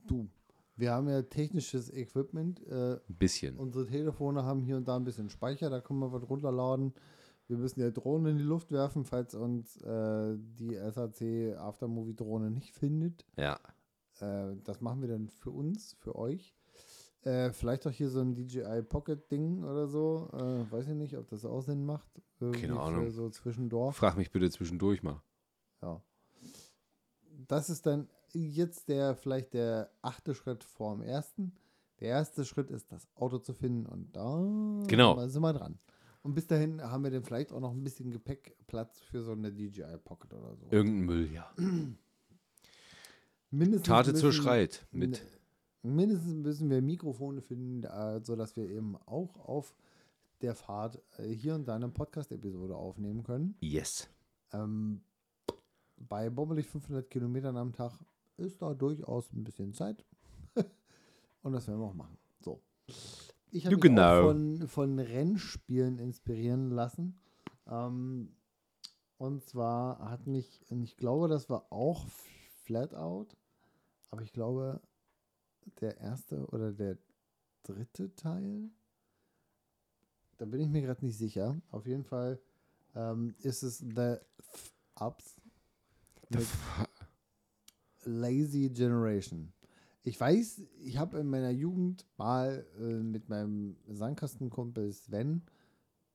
[0.07, 0.29] Du,
[0.77, 2.65] wir haben ja technisches Equipment.
[2.65, 3.57] Äh, Ein bisschen.
[3.57, 6.93] unsere Telefone haben hier und da ein bisschen Speicher, da können wir was runterladen.
[7.49, 12.49] Wir müssen ja Drohnen in die Luft werfen, falls uns äh, die SAC Aftermovie Drohne
[12.49, 13.25] nicht findet.
[13.35, 13.59] Ja.
[14.21, 16.55] Äh, das machen wir dann für uns, für euch.
[17.23, 20.29] Äh, vielleicht auch hier so ein DJI Pocket Ding oder so.
[20.33, 22.07] Äh, weiß ich nicht, ob das auch Sinn macht.
[22.39, 23.11] Irgendwie Keine Ahnung.
[23.11, 23.95] So zwischendurch.
[23.95, 25.21] Frag mich bitte zwischendurch mal.
[25.83, 26.01] Ja.
[27.47, 31.53] Das ist dann jetzt der vielleicht der achte Schritt vorm ersten.
[31.99, 34.37] Der erste Schritt ist, das Auto zu finden und da
[34.87, 35.27] Genau.
[35.27, 35.77] sind wir- dran.
[36.23, 39.51] Und bis dahin haben wir dann vielleicht auch noch ein bisschen Gepäckplatz für so eine
[39.51, 40.67] DJI Pocket oder so.
[40.71, 41.51] Irgendein Müll, ja.
[43.49, 45.21] Mindestens Tate zur Schreit mit
[45.83, 49.75] Mindestens müssen wir Mikrofone finden, äh, sodass wir eben auch auf
[50.41, 53.55] der Fahrt äh, hier und da eine Podcast-Episode aufnehmen können.
[53.61, 54.09] Yes.
[54.53, 55.01] Ähm,
[55.97, 57.93] bei bommelig 500 Kilometern am Tag
[58.37, 60.03] ist da durchaus ein bisschen Zeit.
[61.43, 62.17] und das werden wir auch machen.
[62.41, 62.61] So.
[63.51, 64.23] Ich habe mich genau.
[64.23, 67.19] von, von Rennspielen inspirieren lassen.
[67.67, 68.35] Ähm,
[69.17, 72.07] und zwar hat mich, und ich glaube, das war auch
[72.63, 73.27] Flatout,
[74.09, 74.81] aber ich glaube,
[75.79, 76.97] der erste oder der
[77.63, 78.69] dritte Teil,
[80.37, 81.61] da bin ich mir gerade nicht sicher.
[81.69, 82.39] Auf jeden Fall
[82.95, 84.15] ähm, ist es The
[84.99, 85.39] Ups
[86.29, 86.47] mit
[88.05, 89.53] Lazy Generation.
[90.03, 95.43] Ich weiß, ich habe in meiner Jugend mal äh, mit meinem Sandkastenkumpel Sven,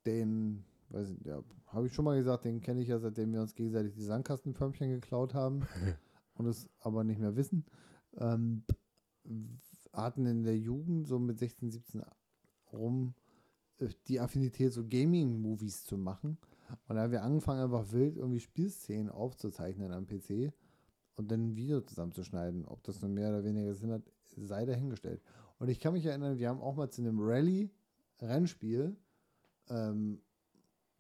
[0.05, 3.41] den, weiß ich, ja, habe ich schon mal gesagt, den kenne ich ja, seitdem wir
[3.41, 5.67] uns gegenseitig die Sandkastenförmchen geklaut haben
[6.35, 7.65] und es aber nicht mehr wissen.
[8.17, 8.65] Ähm,
[9.93, 12.03] hatten in der Jugend so mit 16, 17
[12.73, 13.15] rum
[13.79, 16.39] äh, die Affinität, so Gaming-Movies zu machen.
[16.89, 20.53] Und da haben wir angefangen, einfach wild irgendwie Spielszenen aufzuzeichnen am PC
[21.15, 22.67] und dann ein Video zusammenzuschneiden.
[22.67, 24.03] Ob das nun mehr oder weniger Sinn hat,
[24.37, 25.23] sei dahingestellt.
[25.59, 28.97] Und ich kann mich erinnern, wir haben auch mal zu einem Rallye-Rennspiel
[29.69, 30.21] ähm,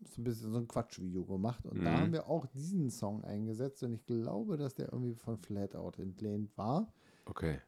[0.04, 1.66] so ein bisschen so ein Quatschvideo gemacht.
[1.66, 1.96] Und da Mhm.
[1.98, 3.82] haben wir auch diesen Song eingesetzt.
[3.82, 6.92] Und ich glaube, dass der irgendwie von Flatout entlehnt war.
[7.24, 7.58] Okay.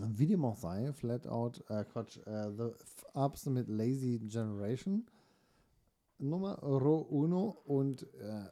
[0.00, 2.70] Wie dem auch sei, Flatout, äh, Quatsch, äh, The
[3.14, 5.06] Ups mit Lazy Generation.
[6.18, 8.48] Nummer uno und äh,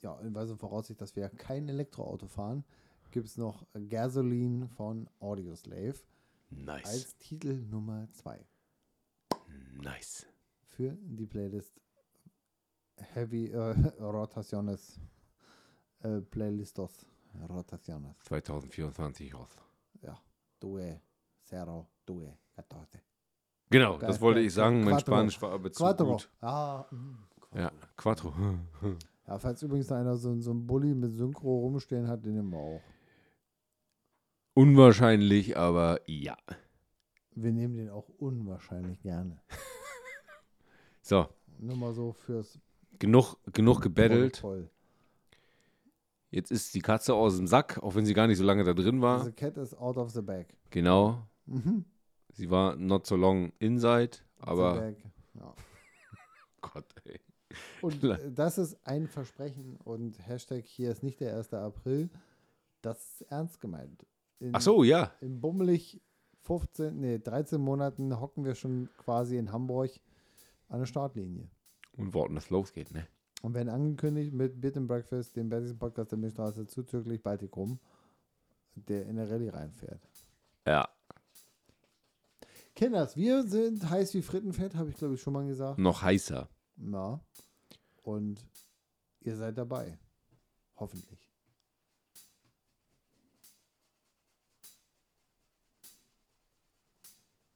[0.00, 2.64] ja, in Weise und Voraussicht, dass wir kein Elektroauto fahren,
[3.10, 5.98] gibt es noch Gasoline von Audioslave
[6.50, 6.86] Nice.
[6.86, 8.44] als Titel Nummer zwei
[9.82, 10.26] nice.
[10.66, 11.80] für die Playlist
[12.96, 13.56] Heavy äh,
[14.00, 15.00] Rotaciones
[16.02, 17.06] äh, Playlistos
[17.48, 18.16] Rotaciones.
[18.24, 19.50] 2024 raus.
[20.60, 21.00] Due,
[21.44, 23.00] Zero, Due, Catorce.
[23.70, 24.84] Genau, Geil, das wollte ich sagen.
[24.84, 25.12] Mein Quattro.
[25.12, 26.12] Spanisch war aber zu Quattro.
[26.12, 26.30] gut.
[26.40, 27.58] Ah, mm, Quattro.
[27.58, 28.34] Ja, Quattro.
[29.26, 32.58] Ja, falls übrigens einer so, so einen Bulli mit Synchro rumstehen hat, den nehmen wir
[32.58, 32.80] auch.
[34.54, 36.36] Unwahrscheinlich, aber ja.
[37.36, 39.40] Wir nehmen den auch unwahrscheinlich gerne.
[41.02, 41.26] So,
[41.58, 42.58] Nur mal so fürs
[42.98, 44.34] genug, genug gebettelt.
[44.40, 44.70] Protokoll.
[46.30, 48.72] Jetzt ist die Katze aus dem Sack, auch wenn sie gar nicht so lange da
[48.72, 49.24] drin war.
[49.24, 50.46] The cat is out of the bag.
[50.70, 51.26] Genau.
[51.46, 51.84] Mhm.
[52.32, 54.96] Sie war not so long inside, The aber bag.
[55.34, 55.54] Ja.
[56.60, 57.20] Gott, ey.
[57.82, 58.00] Und
[58.32, 61.52] das ist ein Versprechen und Hashtag hier ist nicht der 1.
[61.52, 62.10] April.
[62.80, 64.06] Das ist ernst gemeint.
[64.38, 65.12] In, Ach so, ja.
[65.20, 66.00] In bummelig
[66.42, 69.90] 15, nee, 13 Monaten hocken wir schon quasi in Hamburg
[70.68, 71.50] an der Startlinie.
[71.96, 73.06] Und warten, dass es losgeht, ne?
[73.40, 77.78] Und werden angekündigt mit Bit and Breakfast, dem besten Podcast der Milchstraße, zuzüglich Baltikum,
[78.74, 80.02] der in der Rallye reinfährt.
[80.66, 80.88] Ja.
[82.74, 85.78] Kinders, wir sind heiß wie Frittenfett, habe ich glaube ich schon mal gesagt.
[85.78, 86.48] Noch heißer.
[86.76, 87.20] Na.
[88.02, 88.46] Und
[89.20, 89.98] ihr seid dabei.
[90.76, 91.29] Hoffentlich.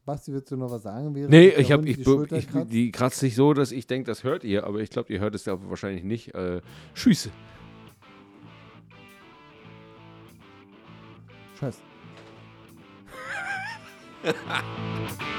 [0.05, 1.15] Basti, willst du noch was sagen?
[1.15, 2.73] während Nee, ich habe ich, die Schulter ich, kratzt?
[2.73, 5.35] die kratzt sich so, dass ich denke, das hört ihr, aber ich glaube, ihr hört
[5.35, 6.35] es ja wahrscheinlich nicht.
[6.35, 6.61] Äh,
[6.93, 7.31] Schüsse.
[11.59, 11.81] Scheiße.